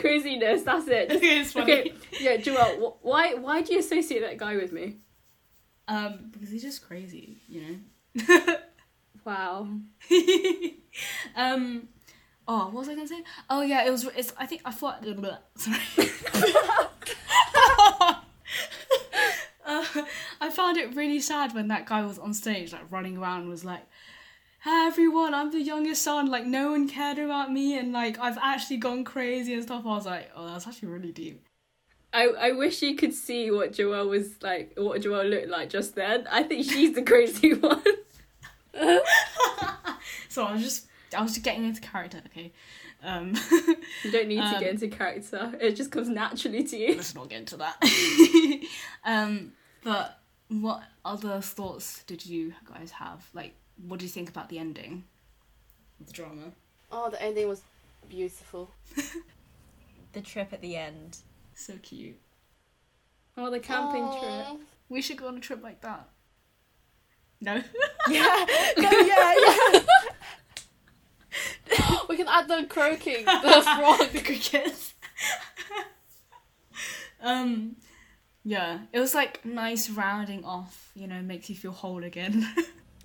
Craziness. 0.01 0.63
That's 0.63 0.87
it. 0.87 1.09
Just- 1.11 1.23
it's 1.23 1.51
funny. 1.53 1.71
okay. 1.73 1.93
Yeah, 2.19 2.37
Joelle. 2.37 2.77
wh- 2.79 3.05
Why? 3.05 3.33
Why 3.35 3.61
do 3.61 3.73
you 3.73 3.79
associate 3.79 4.21
that 4.21 4.37
guy 4.37 4.55
with 4.57 4.71
me? 4.71 4.97
Um, 5.87 6.29
because 6.31 6.49
he's 6.49 6.61
just 6.61 6.85
crazy, 6.87 7.37
you 7.47 7.81
know. 8.15 8.55
Wow. 9.23 9.67
um, 11.35 11.87
oh, 12.47 12.65
what 12.65 12.73
was 12.73 12.89
I 12.89 12.95
gonna 12.95 13.07
say? 13.07 13.23
Oh 13.51 13.61
yeah, 13.61 13.85
it 13.85 13.91
was. 13.91 14.05
It's. 14.17 14.33
I 14.35 14.47
think 14.47 14.63
I 14.65 14.71
thought. 14.71 15.05
Sorry. 15.57 15.77
uh, 19.65 19.85
I 20.41 20.49
found 20.49 20.77
it 20.77 20.95
really 20.95 21.19
sad 21.19 21.53
when 21.53 21.67
that 21.67 21.85
guy 21.85 22.03
was 22.03 22.17
on 22.19 22.33
stage, 22.33 22.73
like 22.73 22.91
running 22.91 23.17
around, 23.17 23.47
was 23.47 23.63
like, 23.63 23.83
"Hi 24.63 24.87
everyone, 24.87 25.33
I'm 25.33 25.51
the 25.51 25.61
youngest 25.61 26.01
son. 26.03 26.27
Like 26.27 26.45
no 26.45 26.71
one 26.71 26.87
cared 26.87 27.17
about 27.19 27.51
me, 27.51 27.77
and 27.77 27.91
like 27.93 28.19
I've 28.19 28.37
actually 28.41 28.77
gone 28.77 29.03
crazy 29.03 29.53
and 29.53 29.63
stuff." 29.63 29.83
I 29.85 29.89
was 29.89 30.05
like, 30.05 30.29
"Oh, 30.35 30.47
that's 30.47 30.67
actually 30.67 30.89
really 30.89 31.11
deep." 31.11 31.43
I, 32.13 32.27
I 32.27 32.51
wish 32.51 32.81
you 32.81 32.95
could 32.95 33.13
see 33.13 33.51
what 33.51 33.71
Joelle 33.71 34.09
was 34.09 34.41
like, 34.43 34.73
what 34.75 35.01
Joelle 35.01 35.29
looked 35.29 35.47
like 35.47 35.69
just 35.69 35.95
then. 35.95 36.27
I 36.29 36.43
think 36.43 36.65
she's 36.69 36.93
the 36.93 37.03
crazy 37.03 37.53
one. 37.53 37.81
So 40.27 40.43
I 40.45 40.53
was 40.53 40.61
just, 40.63 40.87
I 41.17 41.21
was 41.21 41.33
just 41.33 41.43
getting 41.43 41.65
into 41.65 41.81
character. 41.81 42.21
Okay. 42.27 42.53
Um, 43.03 43.33
You 44.03 44.11
don't 44.11 44.27
need 44.29 44.37
to 44.37 44.43
Um, 44.55 44.59
get 44.61 44.69
into 44.71 44.87
character. 44.87 45.51
It 45.59 45.75
just 45.75 45.91
comes 45.91 46.07
naturally 46.07 46.63
to 46.63 46.77
you. 46.77 46.95
let's 46.95 47.13
not 47.15 47.27
get 47.29 47.39
into 47.39 47.57
that. 47.57 47.77
um, 49.03 49.51
but 49.83 50.19
what 50.47 50.83
other 51.03 51.41
thoughts 51.41 52.03
did 52.03 52.25
you 52.25 52.53
guys 52.65 52.91
have? 52.91 53.25
Like, 53.33 53.55
what 53.87 53.99
do 53.99 54.05
you 54.05 54.11
think 54.11 54.29
about 54.29 54.49
the 54.49 54.59
ending? 54.59 55.03
The 56.05 56.13
drama. 56.13 56.51
Oh, 56.91 57.09
the 57.09 57.21
ending 57.21 57.47
was 57.47 57.61
beautiful. 58.09 58.71
The 60.13 60.19
trip 60.21 60.51
at 60.51 60.61
the 60.61 60.75
end. 60.75 61.19
So 61.55 61.73
cute. 61.81 62.19
Oh, 63.37 63.49
the 63.49 63.61
camping 63.61 64.03
Aw. 64.03 64.19
trip. 64.19 64.61
We 64.89 65.01
should 65.01 65.15
go 65.15 65.27
on 65.27 65.37
a 65.37 65.39
trip 65.39 65.63
like 65.63 65.79
that. 65.81 66.09
No. 67.39 67.61
Yeah. 68.09 68.45
No, 68.77 68.89
yeah, 69.05 69.33
yeah. 69.39 69.79
We 72.09 72.17
can 72.17 72.27
add 72.27 72.47
the 72.49 72.65
croaking, 72.67 73.23
the 73.25 73.61
frog. 73.63 74.09
the 74.09 74.21
crickets. 74.21 74.95
um, 77.21 77.75
yeah, 78.43 78.79
it 78.91 78.99
was 78.99 79.13
like 79.15 79.45
nice 79.45 79.89
rounding 79.89 80.43
off. 80.43 80.91
You 80.95 81.07
know, 81.07 81.21
makes 81.21 81.47
you 81.49 81.55
feel 81.55 81.71
whole 81.71 82.03
again. 82.03 82.45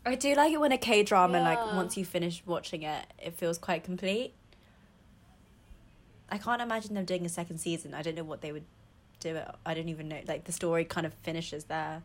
I 0.07 0.15
do 0.15 0.35
like 0.35 0.53
it 0.53 0.61
when 0.61 0.71
a 0.71 0.79
K 0.79 1.03
drama 1.03 1.41
like 1.41 1.59
once 1.75 1.97
you 1.97 2.05
finish 2.05 2.41
watching 2.47 2.83
it, 2.83 3.07
it 3.19 3.35
feels 3.35 3.59
quite 3.59 3.83
complete. 3.83 4.35
I 6.31 6.39
can't 6.39 6.63
imagine 6.63 6.95
them 6.95 7.05
doing 7.05 7.27
a 7.27 7.29
second 7.29 7.59
season. 7.59 7.93
I 7.93 8.03
don't 8.03 8.15
know 8.15 8.25
what 8.25 8.41
they 8.41 8.53
would 8.53 8.65
do 9.19 9.35
it. 9.35 9.49
I 9.65 9.75
don't 9.75 9.89
even 9.89 10.07
know. 10.09 10.21
Like 10.27 10.45
the 10.45 10.53
story 10.53 10.85
kind 10.85 11.07
of 11.07 11.15
finishes 11.15 11.65
there. 11.65 12.03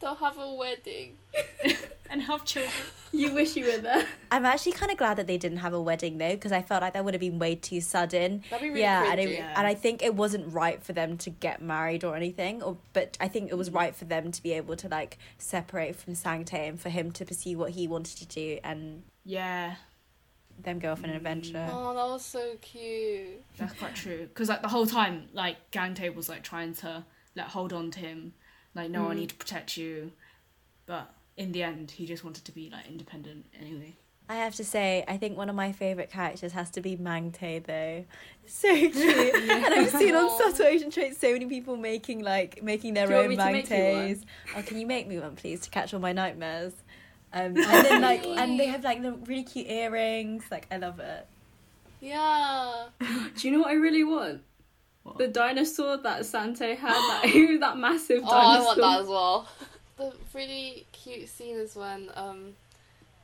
They'll 0.00 0.14
have 0.14 0.38
a 0.38 0.54
wedding. 0.54 1.18
and 2.12 2.22
have 2.22 2.44
children. 2.44 2.72
You 3.14 3.34
wish 3.34 3.56
you 3.56 3.66
were 3.66 3.76
there. 3.76 4.06
I'm 4.30 4.46
actually 4.46 4.72
kind 4.72 4.90
of 4.90 4.96
glad 4.96 5.18
that 5.18 5.26
they 5.26 5.36
didn't 5.36 5.58
have 5.58 5.74
a 5.74 5.82
wedding 5.82 6.16
though, 6.16 6.30
because 6.32 6.50
I 6.50 6.62
felt 6.62 6.80
like 6.80 6.94
that 6.94 7.04
would 7.04 7.12
have 7.12 7.20
been 7.20 7.38
way 7.38 7.54
too 7.56 7.82
sudden. 7.82 8.42
That'd 8.48 8.62
be 8.62 8.68
really 8.70 8.80
yeah, 8.80 9.10
and, 9.12 9.20
it, 9.20 9.28
Yeah. 9.32 9.52
and 9.54 9.66
I 9.66 9.74
think 9.74 10.02
it 10.02 10.14
wasn't 10.14 10.50
right 10.50 10.82
for 10.82 10.94
them 10.94 11.18
to 11.18 11.28
get 11.28 11.60
married 11.60 12.04
or 12.04 12.16
anything. 12.16 12.62
Or 12.62 12.78
but 12.94 13.18
I 13.20 13.28
think 13.28 13.50
it 13.50 13.56
was 13.58 13.68
right 13.70 13.94
for 13.94 14.06
them 14.06 14.32
to 14.32 14.42
be 14.42 14.52
able 14.54 14.76
to 14.76 14.88
like 14.88 15.18
separate 15.36 15.94
from 15.94 16.14
Sangtae 16.14 16.66
and 16.70 16.80
for 16.80 16.88
him 16.88 17.12
to 17.12 17.26
pursue 17.26 17.58
what 17.58 17.72
he 17.72 17.86
wanted 17.86 18.16
to 18.16 18.26
do 18.26 18.58
and 18.64 19.02
Yeah, 19.26 19.74
them 20.58 20.78
go 20.78 20.92
off 20.92 21.04
on 21.04 21.10
an 21.10 21.16
adventure. 21.16 21.68
Oh, 21.70 21.92
that 21.94 22.06
was 22.06 22.24
so 22.24 22.54
cute. 22.62 23.44
that's 23.58 23.74
quite 23.74 23.94
true. 23.94 24.20
Because 24.20 24.48
like 24.48 24.62
the 24.62 24.68
whole 24.68 24.86
time, 24.86 25.28
like 25.34 25.70
Gang 25.70 25.92
Tae 25.92 26.08
was 26.08 26.30
like 26.30 26.42
trying 26.42 26.72
to 26.76 27.04
like 27.36 27.48
hold 27.48 27.74
on 27.74 27.90
to 27.90 27.98
him, 27.98 28.32
like 28.74 28.90
no, 28.90 29.08
I 29.10 29.12
Mm. 29.12 29.16
need 29.16 29.28
to 29.28 29.34
protect 29.34 29.76
you, 29.76 30.12
but 30.86 31.12
in 31.36 31.52
the 31.52 31.62
end, 31.62 31.90
he 31.90 32.06
just 32.06 32.24
wanted 32.24 32.44
to 32.44 32.52
be 32.52 32.70
like 32.70 32.88
independent 32.88 33.46
anyway. 33.58 33.96
I 34.28 34.36
have 34.36 34.54
to 34.56 34.64
say, 34.64 35.04
I 35.08 35.16
think 35.18 35.36
one 35.36 35.50
of 35.50 35.56
my 35.56 35.72
favourite 35.72 36.10
characters 36.10 36.52
has 36.52 36.70
to 36.70 36.80
be 36.80 36.96
Mang 36.96 37.32
Mangte 37.32 37.66
though. 37.66 38.04
So 38.46 38.74
cute. 38.74 38.94
and 39.50 39.74
I've 39.74 39.90
seen 39.90 40.14
on 40.14 40.24
Aw. 40.24 40.38
Subtle 40.38 40.66
Asian 40.66 40.90
Traits 40.90 41.18
so 41.18 41.32
many 41.32 41.46
people 41.46 41.76
making 41.76 42.20
like 42.20 42.62
making 42.62 42.94
their 42.94 43.08
Do 43.08 43.14
own 43.14 43.28
me 43.28 43.36
to 43.36 43.44
make 43.52 43.68
you 43.68 43.76
Mangtes. 43.76 44.24
Oh, 44.56 44.62
can 44.62 44.78
you 44.78 44.86
make 44.86 45.06
me 45.06 45.18
one 45.18 45.36
please 45.36 45.60
to 45.60 45.70
catch 45.70 45.92
all 45.92 46.00
my 46.00 46.12
nightmares? 46.12 46.72
Um, 47.32 47.42
and 47.56 47.56
then 47.56 48.00
like 48.00 48.24
and 48.24 48.58
they 48.58 48.66
have 48.66 48.84
like 48.84 49.02
the 49.02 49.12
really 49.12 49.42
cute 49.42 49.66
earrings. 49.66 50.44
Like 50.50 50.66
I 50.70 50.78
love 50.78 51.00
it. 51.00 51.26
Yeah. 52.00 52.86
Do 53.00 53.48
you 53.48 53.52
know 53.52 53.60
what 53.60 53.70
I 53.70 53.74
really 53.74 54.04
want? 54.04 54.42
What? 55.02 55.18
The 55.18 55.28
dinosaur 55.28 55.96
that 55.98 56.20
Sangtae 56.22 56.76
had, 56.76 56.92
that 56.92 57.22
that 57.60 57.76
massive 57.76 58.20
dinosaur. 58.20 58.38
Oh, 58.38 58.38
I 58.38 58.60
want 58.60 58.80
that 58.80 59.00
as 59.00 59.08
well. 59.08 59.48
The 59.96 60.12
really 60.34 60.86
cute 60.92 61.28
scene 61.28 61.56
is 61.56 61.76
when 61.76 62.10
um, 62.14 62.54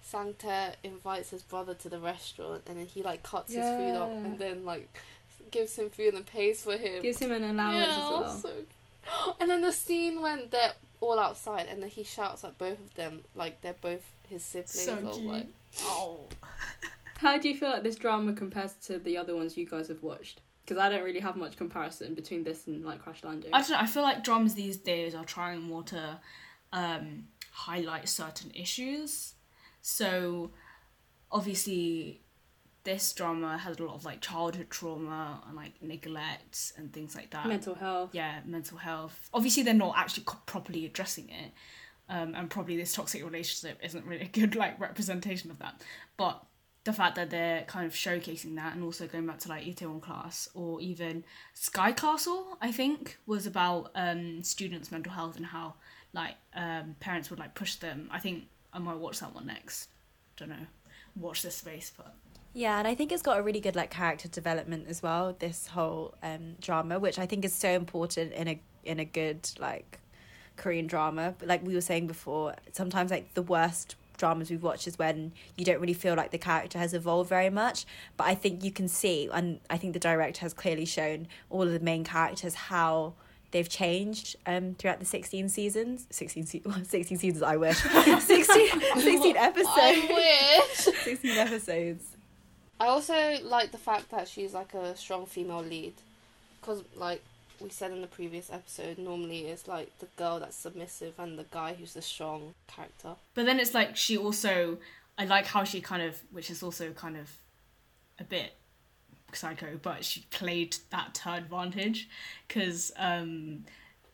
Sangtae 0.06 0.74
invites 0.84 1.30
his 1.30 1.42
brother 1.42 1.74
to 1.74 1.88
the 1.88 1.98
restaurant 1.98 2.62
and 2.66 2.78
then 2.78 2.86
he 2.86 3.02
like 3.02 3.22
cuts 3.22 3.52
his 3.52 3.64
food 3.64 3.96
up 3.96 4.10
and 4.10 4.38
then 4.38 4.64
like 4.64 4.88
gives 5.50 5.76
him 5.76 5.90
food 5.90 6.14
and 6.14 6.26
pays 6.26 6.62
for 6.62 6.76
him. 6.76 7.02
Gives 7.02 7.18
him 7.18 7.32
an 7.32 7.44
allowance 7.44 7.86
yeah, 7.86 7.92
as 7.92 8.10
well. 8.10 8.30
so- 8.30 9.34
And 9.40 9.50
then 9.50 9.62
the 9.62 9.72
scene 9.72 10.20
when 10.20 10.48
they're 10.50 10.72
all 11.00 11.18
outside 11.18 11.66
and 11.70 11.82
then 11.82 11.88
he 11.90 12.02
shouts 12.04 12.44
at 12.44 12.58
both 12.58 12.78
of 12.78 12.94
them 12.94 13.20
like 13.34 13.60
they're 13.62 13.74
both 13.80 14.02
his 14.28 14.42
siblings 14.42 14.70
So 14.84 14.96
or 14.96 15.12
cute. 15.14 15.26
like 15.26 15.46
Oh. 15.82 16.20
How 17.18 17.36
do 17.38 17.48
you 17.48 17.56
feel 17.56 17.70
like 17.70 17.82
this 17.82 17.96
drama 17.96 18.32
compares 18.32 18.74
to 18.86 18.98
the 18.98 19.16
other 19.16 19.34
ones 19.34 19.56
you 19.56 19.66
guys 19.66 19.88
have 19.88 20.02
watched? 20.02 20.40
Because 20.64 20.80
I 20.80 20.88
don't 20.88 21.02
really 21.02 21.20
have 21.20 21.36
much 21.36 21.56
comparison 21.56 22.14
between 22.14 22.44
this 22.44 22.66
and 22.66 22.84
like 22.84 23.02
Crash 23.02 23.24
Landing. 23.24 23.52
I 23.52 23.60
don't 23.60 23.70
know. 23.70 23.78
I 23.78 23.86
feel 23.86 24.02
like 24.02 24.22
dramas 24.22 24.54
these 24.54 24.76
days 24.76 25.14
are 25.14 25.24
trying 25.24 25.62
more 25.62 25.82
to 25.84 26.18
um, 26.72 27.24
highlight 27.52 28.08
certain 28.08 28.50
issues. 28.54 29.34
So, 29.80 30.50
obviously, 31.30 32.20
this 32.84 33.12
drama 33.12 33.58
has 33.58 33.78
a 33.78 33.82
lot 33.82 33.94
of 33.94 34.04
like 34.04 34.20
childhood 34.20 34.70
trauma 34.70 35.42
and 35.46 35.56
like 35.56 35.72
neglect 35.82 36.72
and 36.76 36.92
things 36.92 37.14
like 37.14 37.30
that. 37.30 37.46
Mental 37.46 37.74
health. 37.74 38.10
yeah, 38.12 38.40
mental 38.46 38.78
health. 38.78 39.28
Obviously, 39.34 39.62
they're 39.62 39.74
not 39.74 39.94
actually 39.96 40.24
co- 40.24 40.38
properly 40.46 40.86
addressing 40.86 41.28
it, 41.28 41.52
um, 42.08 42.34
and 42.34 42.48
probably 42.48 42.76
this 42.76 42.92
toxic 42.92 43.24
relationship 43.24 43.78
isn't 43.82 44.06
really 44.06 44.24
a 44.24 44.28
good 44.28 44.54
like 44.54 44.78
representation 44.80 45.50
of 45.50 45.58
that. 45.58 45.82
But 46.16 46.42
the 46.84 46.92
fact 46.94 47.16
that 47.16 47.28
they're 47.28 47.64
kind 47.64 47.86
of 47.86 47.92
showcasing 47.92 48.56
that, 48.56 48.74
and 48.74 48.82
also 48.82 49.06
going 49.06 49.26
back 49.26 49.38
to 49.40 49.48
like 49.50 49.64
Itaewon 49.64 50.00
Class 50.00 50.48
or 50.54 50.80
even 50.80 51.24
Sky 51.52 51.92
Castle, 51.92 52.56
I 52.62 52.72
think 52.72 53.18
was 53.26 53.46
about 53.46 53.90
um, 53.94 54.42
students' 54.42 54.90
mental 54.90 55.12
health 55.12 55.36
and 55.36 55.46
how 55.46 55.74
like 56.12 56.34
um, 56.54 56.96
parents 57.00 57.30
would 57.30 57.38
like 57.38 57.54
push 57.54 57.76
them. 57.76 58.08
I 58.10 58.18
think 58.18 58.44
I 58.72 58.78
might 58.78 58.96
watch 58.96 59.20
that 59.20 59.34
one 59.34 59.46
next. 59.46 59.88
Don't 60.36 60.50
know. 60.50 60.66
Watch 61.16 61.42
this 61.42 61.56
space, 61.56 61.92
but 61.96 62.14
Yeah, 62.54 62.78
and 62.78 62.86
I 62.86 62.94
think 62.94 63.12
it's 63.12 63.22
got 63.22 63.38
a 63.38 63.42
really 63.42 63.60
good 63.60 63.76
like 63.76 63.90
character 63.90 64.28
development 64.28 64.86
as 64.88 65.02
well. 65.02 65.34
This 65.38 65.68
whole 65.68 66.14
um, 66.22 66.56
drama, 66.60 66.98
which 66.98 67.18
I 67.18 67.26
think 67.26 67.44
is 67.44 67.52
so 67.52 67.70
important 67.70 68.32
in 68.32 68.48
a 68.48 68.60
in 68.84 69.00
a 69.00 69.04
good 69.04 69.50
like 69.58 69.98
Korean 70.56 70.86
drama. 70.86 71.34
But 71.38 71.48
like 71.48 71.66
we 71.66 71.74
were 71.74 71.80
saying 71.80 72.06
before, 72.06 72.54
sometimes 72.72 73.10
like 73.10 73.34
the 73.34 73.42
worst 73.42 73.96
dramas 74.16 74.50
we've 74.50 74.62
watched 74.62 74.86
is 74.86 74.98
when 74.98 75.32
you 75.56 75.64
don't 75.64 75.80
really 75.80 75.94
feel 75.94 76.14
like 76.14 76.32
the 76.32 76.38
character 76.38 76.78
has 76.78 76.92
evolved 76.92 77.28
very 77.28 77.50
much. 77.50 77.86
But 78.16 78.26
I 78.26 78.34
think 78.34 78.64
you 78.64 78.70
can 78.70 78.88
see, 78.88 79.28
and 79.32 79.60
I 79.70 79.78
think 79.78 79.92
the 79.92 80.00
director 80.00 80.40
has 80.42 80.52
clearly 80.52 80.84
shown 80.84 81.28
all 81.50 81.62
of 81.62 81.72
the 81.72 81.80
main 81.80 82.04
characters 82.04 82.54
how 82.54 83.14
they've 83.50 83.68
changed 83.68 84.36
um 84.46 84.74
throughout 84.78 85.00
the 85.00 85.06
16 85.06 85.48
seasons. 85.48 86.06
16 86.10 86.46
se- 86.46 86.62
16 86.84 87.18
seasons 87.18 87.42
i 87.42 87.56
wish. 87.56 87.76
16, 88.20 88.46
16 88.46 89.36
episodes. 89.36 89.68
I 89.76 90.60
wish. 90.66 90.94
16 90.96 91.30
episodes. 91.36 92.04
I 92.80 92.86
also 92.86 93.38
like 93.42 93.72
the 93.72 93.78
fact 93.78 94.10
that 94.10 94.28
she's 94.28 94.54
like 94.54 94.74
a 94.74 94.96
strong 94.96 95.26
female 95.26 95.62
lead, 95.62 95.94
because 96.60 96.84
like 96.94 97.22
we 97.60 97.70
said 97.70 97.90
in 97.90 98.00
the 98.00 98.06
previous 98.06 98.50
episode, 98.50 98.98
normally 98.98 99.46
it's 99.46 99.66
like 99.66 99.98
the 99.98 100.06
girl 100.16 100.38
that's 100.38 100.56
submissive 100.56 101.14
and 101.18 101.38
the 101.38 101.46
guy 101.50 101.74
who's 101.74 101.94
the 101.94 102.02
strong 102.02 102.54
character. 102.68 103.16
But 103.34 103.46
then 103.46 103.58
it's 103.58 103.74
like 103.74 103.96
she 103.96 104.16
also, 104.16 104.78
I 105.16 105.24
like 105.24 105.46
how 105.46 105.64
she 105.64 105.80
kind 105.80 106.02
of, 106.02 106.22
which 106.30 106.50
is 106.50 106.62
also 106.62 106.92
kind 106.92 107.16
of 107.16 107.30
a 108.20 108.24
bit 108.24 108.52
psycho, 109.36 109.78
but 109.80 110.04
she 110.04 110.24
played 110.30 110.76
that 110.90 111.14
to 111.14 111.22
her 111.22 111.36
advantage 111.36 112.08
because 112.46 112.92
um, 112.96 113.64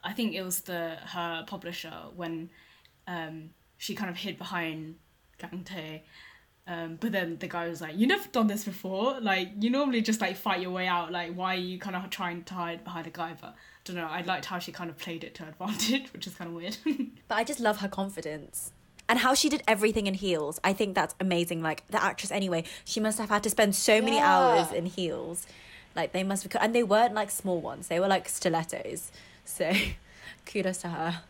I 0.02 0.12
think 0.12 0.34
it 0.34 0.42
was 0.42 0.60
the 0.60 0.96
her 1.06 1.44
publisher 1.46 1.94
when 2.14 2.50
um, 3.06 3.50
she 3.78 3.94
kind 3.94 4.10
of 4.10 4.16
hid 4.16 4.38
behind 4.38 4.96
Gang 5.38 5.64
Tae. 5.64 6.04
Um, 6.66 6.96
but 6.98 7.12
then 7.12 7.36
the 7.38 7.46
guy 7.46 7.68
was 7.68 7.82
like, 7.82 7.96
"You 7.96 8.06
never 8.06 8.26
done 8.28 8.46
this 8.46 8.64
before. 8.64 9.20
Like, 9.20 9.50
you 9.60 9.68
normally 9.68 10.00
just 10.00 10.20
like 10.20 10.36
fight 10.36 10.62
your 10.62 10.70
way 10.70 10.86
out. 10.86 11.12
Like, 11.12 11.34
why 11.34 11.56
are 11.56 11.58
you 11.58 11.78
kind 11.78 11.94
of 11.94 12.08
trying 12.08 12.42
to 12.44 12.54
hide 12.54 12.84
behind 12.84 13.06
a 13.06 13.10
guy?" 13.10 13.36
But 13.38 13.50
I 13.50 13.54
don't 13.84 13.96
know. 13.96 14.06
I 14.06 14.22
liked 14.22 14.46
how 14.46 14.58
she 14.58 14.72
kind 14.72 14.88
of 14.88 14.96
played 14.96 15.24
it 15.24 15.34
to 15.36 15.42
her 15.42 15.50
advantage, 15.50 16.08
which 16.12 16.26
is 16.26 16.34
kind 16.34 16.48
of 16.48 16.56
weird. 16.56 16.76
But 17.28 17.36
I 17.36 17.44
just 17.44 17.60
love 17.60 17.78
her 17.78 17.88
confidence. 17.88 18.72
And 19.08 19.18
how 19.18 19.34
she 19.34 19.48
did 19.50 19.62
everything 19.68 20.06
in 20.06 20.14
heels. 20.14 20.58
I 20.64 20.72
think 20.72 20.94
that's 20.94 21.14
amazing. 21.20 21.62
Like 21.62 21.86
the 21.88 22.02
actress 22.02 22.30
anyway, 22.32 22.64
she 22.84 23.00
must 23.00 23.18
have 23.18 23.28
had 23.28 23.42
to 23.42 23.50
spend 23.50 23.74
so 23.76 24.00
many 24.00 24.16
Yeah. 24.16 24.28
hours 24.38 24.72
in 24.72 24.86
heels. 24.86 25.46
Like 25.94 26.12
they 26.12 26.22
must 26.24 26.42
have 26.44 26.62
and 26.62 26.74
they 26.74 26.82
weren't 26.82 27.14
like 27.14 27.30
small 27.30 27.60
ones. 27.60 27.88
They 27.88 28.00
were 28.00 28.08
like 28.08 28.28
stilettos. 28.28 29.12
So 29.44 29.72
kudos 30.46 30.78
to 30.78 30.88
her. 30.88 31.20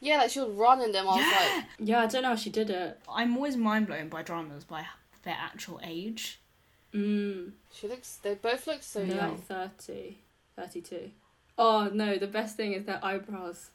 Yeah, 0.00 0.18
like 0.18 0.30
she 0.30 0.40
was 0.40 0.50
running 0.50 0.92
them. 0.92 1.08
I 1.08 1.16
was 1.16 1.26
like, 1.56 1.64
Yeah, 1.78 2.00
I 2.02 2.06
don't 2.06 2.22
know 2.22 2.28
how 2.30 2.36
she 2.36 2.50
did 2.50 2.68
it. 2.70 2.98
I'm 3.08 3.36
always 3.36 3.56
mind 3.56 3.86
blown 3.86 4.08
by 4.08 4.22
dramas 4.22 4.64
by 4.64 4.86
their 5.22 5.36
actual 5.40 5.80
age. 5.82 6.38
Mm. 6.94 7.52
she 7.72 7.88
looks. 7.88 8.16
They 8.22 8.34
both 8.34 8.66
look 8.66 8.82
so 8.82 9.04
They're 9.04 9.16
young. 9.16 9.42
like 9.48 9.76
30, 9.78 10.18
32. 10.56 11.10
Oh 11.56 11.88
no, 11.92 12.18
the 12.18 12.26
best 12.26 12.56
thing 12.56 12.74
is 12.74 12.84
their 12.84 13.02
eyebrows. 13.02 13.70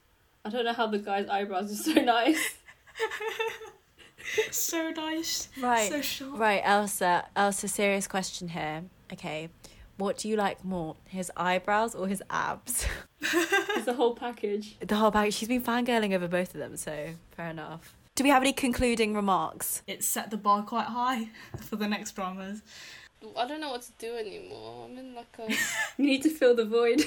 I 0.46 0.50
don't 0.50 0.66
know 0.66 0.74
how 0.74 0.88
the 0.88 1.00
guy's 1.00 1.28
eyebrows 1.28 1.72
are 1.72 1.94
so 1.94 2.02
nice. 2.02 2.56
so 4.52 4.90
nice. 4.92 5.50
Right. 5.62 5.90
So 5.90 6.02
sharp. 6.02 6.40
Right, 6.40 6.62
Elsa. 6.64 7.26
Elsa, 7.36 7.68
serious 7.68 8.08
question 8.08 8.50
here. 8.50 8.84
Okay. 9.14 9.50
What 9.98 10.18
do 10.18 10.28
you 10.30 10.36
like 10.36 10.64
more? 10.64 10.96
His 11.06 11.32
eyebrows 11.36 11.96
or 11.96 12.08
his 12.08 12.22
abs? 12.30 12.86
It's 13.20 13.86
the 13.86 13.94
whole 13.94 14.14
package. 14.16 14.78
the 14.80 14.96
whole 14.96 15.12
package. 15.12 15.34
She's 15.34 15.48
been 15.48 15.62
fangirling 15.62 16.14
over 16.14 16.28
both 16.28 16.54
of 16.54 16.60
them, 16.60 16.78
so 16.78 17.10
fair 17.32 17.50
enough. 17.50 17.96
Do 18.16 18.24
we 18.24 18.30
have 18.30 18.42
any 18.44 18.54
concluding 18.54 19.14
remarks? 19.16 19.82
It 19.88 20.04
set 20.04 20.30
the 20.30 20.38
bar 20.38 20.64
quite 20.64 20.86
high 20.86 21.30
for 21.62 21.76
the 21.78 21.88
next 21.88 22.16
dramas. 22.16 22.62
I 23.36 23.48
don't 23.48 23.60
know 23.60 23.72
what 23.72 23.82
to 23.82 23.92
do 23.98 24.16
anymore. 24.16 24.86
I'm 24.86 24.98
in 24.98 25.16
like 25.16 25.36
a. 25.40 25.52
You 25.98 26.06
need 26.06 26.22
to 26.24 26.30
fill 26.30 26.56
the 26.56 26.66
void. 26.66 27.04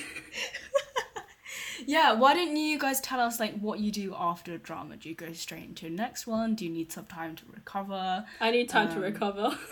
Yeah, 1.87 2.13
why 2.13 2.35
don't 2.35 2.57
you 2.57 2.79
guys 2.79 3.01
tell 3.01 3.21
us 3.21 3.39
like 3.41 3.59
what 3.61 3.81
you 3.81 3.91
do 3.91 4.15
after 4.19 4.55
a 4.55 4.59
drama? 4.59 4.97
Do 4.97 5.09
you 5.09 5.15
go 5.15 5.33
straight 5.33 5.65
into 5.65 5.85
the 5.85 5.91
next 5.91 6.27
one? 6.27 6.55
Do 6.55 6.65
you 6.65 6.71
need 6.71 6.93
some 6.93 7.07
time 7.07 7.37
to 7.37 7.43
recover? 7.55 8.25
I 8.41 8.51
need 8.51 8.69
time 8.69 8.89
to 8.91 8.97
Um, 8.97 9.03
recover. 9.03 9.57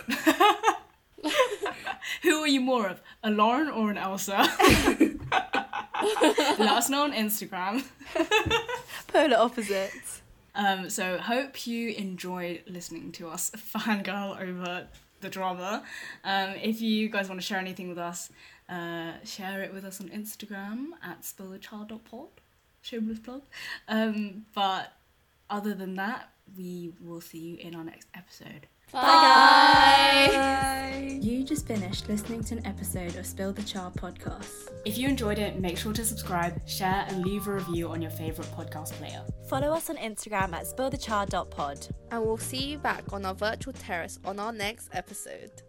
Who 2.22 2.40
are 2.40 2.46
you 2.48 2.60
more 2.60 2.88
of, 2.88 3.00
a 3.22 3.30
Lauren 3.30 3.68
or 3.68 3.90
an 3.90 3.98
Elsa? 3.98 4.38
Let 6.58 6.60
us 6.60 6.88
know 6.88 7.02
on 7.04 7.12
Instagram. 7.12 7.84
Polar 9.08 9.36
opposites. 9.36 10.22
Um, 10.54 10.88
so 10.90 11.18
hope 11.18 11.66
you 11.66 11.90
enjoyed 11.90 12.62
listening 12.66 13.12
to 13.12 13.28
us 13.28 13.50
fangirl 13.56 14.40
over 14.40 14.86
the 15.20 15.28
drama. 15.28 15.82
Um, 16.24 16.50
if 16.62 16.80
you 16.80 17.08
guys 17.08 17.28
want 17.28 17.40
to 17.40 17.46
share 17.46 17.58
anything 17.58 17.88
with 17.88 17.98
us, 17.98 18.30
uh, 18.68 19.12
share 19.24 19.62
it 19.62 19.72
with 19.72 19.84
us 19.84 20.00
on 20.00 20.08
Instagram 20.08 20.90
at 21.02 21.22
spillthechild.pod. 21.22 22.28
Shameless 22.82 23.18
plug. 23.18 23.42
Um, 23.88 24.46
but 24.54 24.92
other 25.50 25.74
than 25.74 25.94
that, 25.96 26.30
we 26.56 26.92
will 27.00 27.20
see 27.20 27.38
you 27.38 27.56
in 27.58 27.74
our 27.74 27.84
next 27.84 28.08
episode. 28.14 28.66
Bye. 28.92 30.28
Guys. 30.32 31.24
You 31.24 31.44
just 31.44 31.66
finished 31.66 32.08
listening 32.08 32.42
to 32.44 32.56
an 32.56 32.66
episode 32.66 33.16
of 33.16 33.26
Spill 33.26 33.52
the 33.52 33.62
Char 33.62 33.90
podcast. 33.90 34.70
If 34.86 34.96
you 34.96 35.08
enjoyed 35.08 35.38
it, 35.38 35.60
make 35.60 35.76
sure 35.76 35.92
to 35.92 36.04
subscribe, 36.04 36.66
share, 36.66 37.04
and 37.08 37.24
leave 37.24 37.46
a 37.48 37.52
review 37.52 37.90
on 37.90 38.00
your 38.00 38.10
favourite 38.10 38.50
podcast 38.52 38.92
player. 38.92 39.22
Follow 39.48 39.72
us 39.72 39.90
on 39.90 39.96
Instagram 39.96 40.54
at 40.54 40.64
spillthechild.pod. 40.64 41.88
And 42.10 42.24
we'll 42.24 42.38
see 42.38 42.64
you 42.64 42.78
back 42.78 43.12
on 43.12 43.26
our 43.26 43.34
virtual 43.34 43.74
terrace 43.74 44.18
on 44.24 44.38
our 44.38 44.52
next 44.52 44.88
episode. 44.92 45.62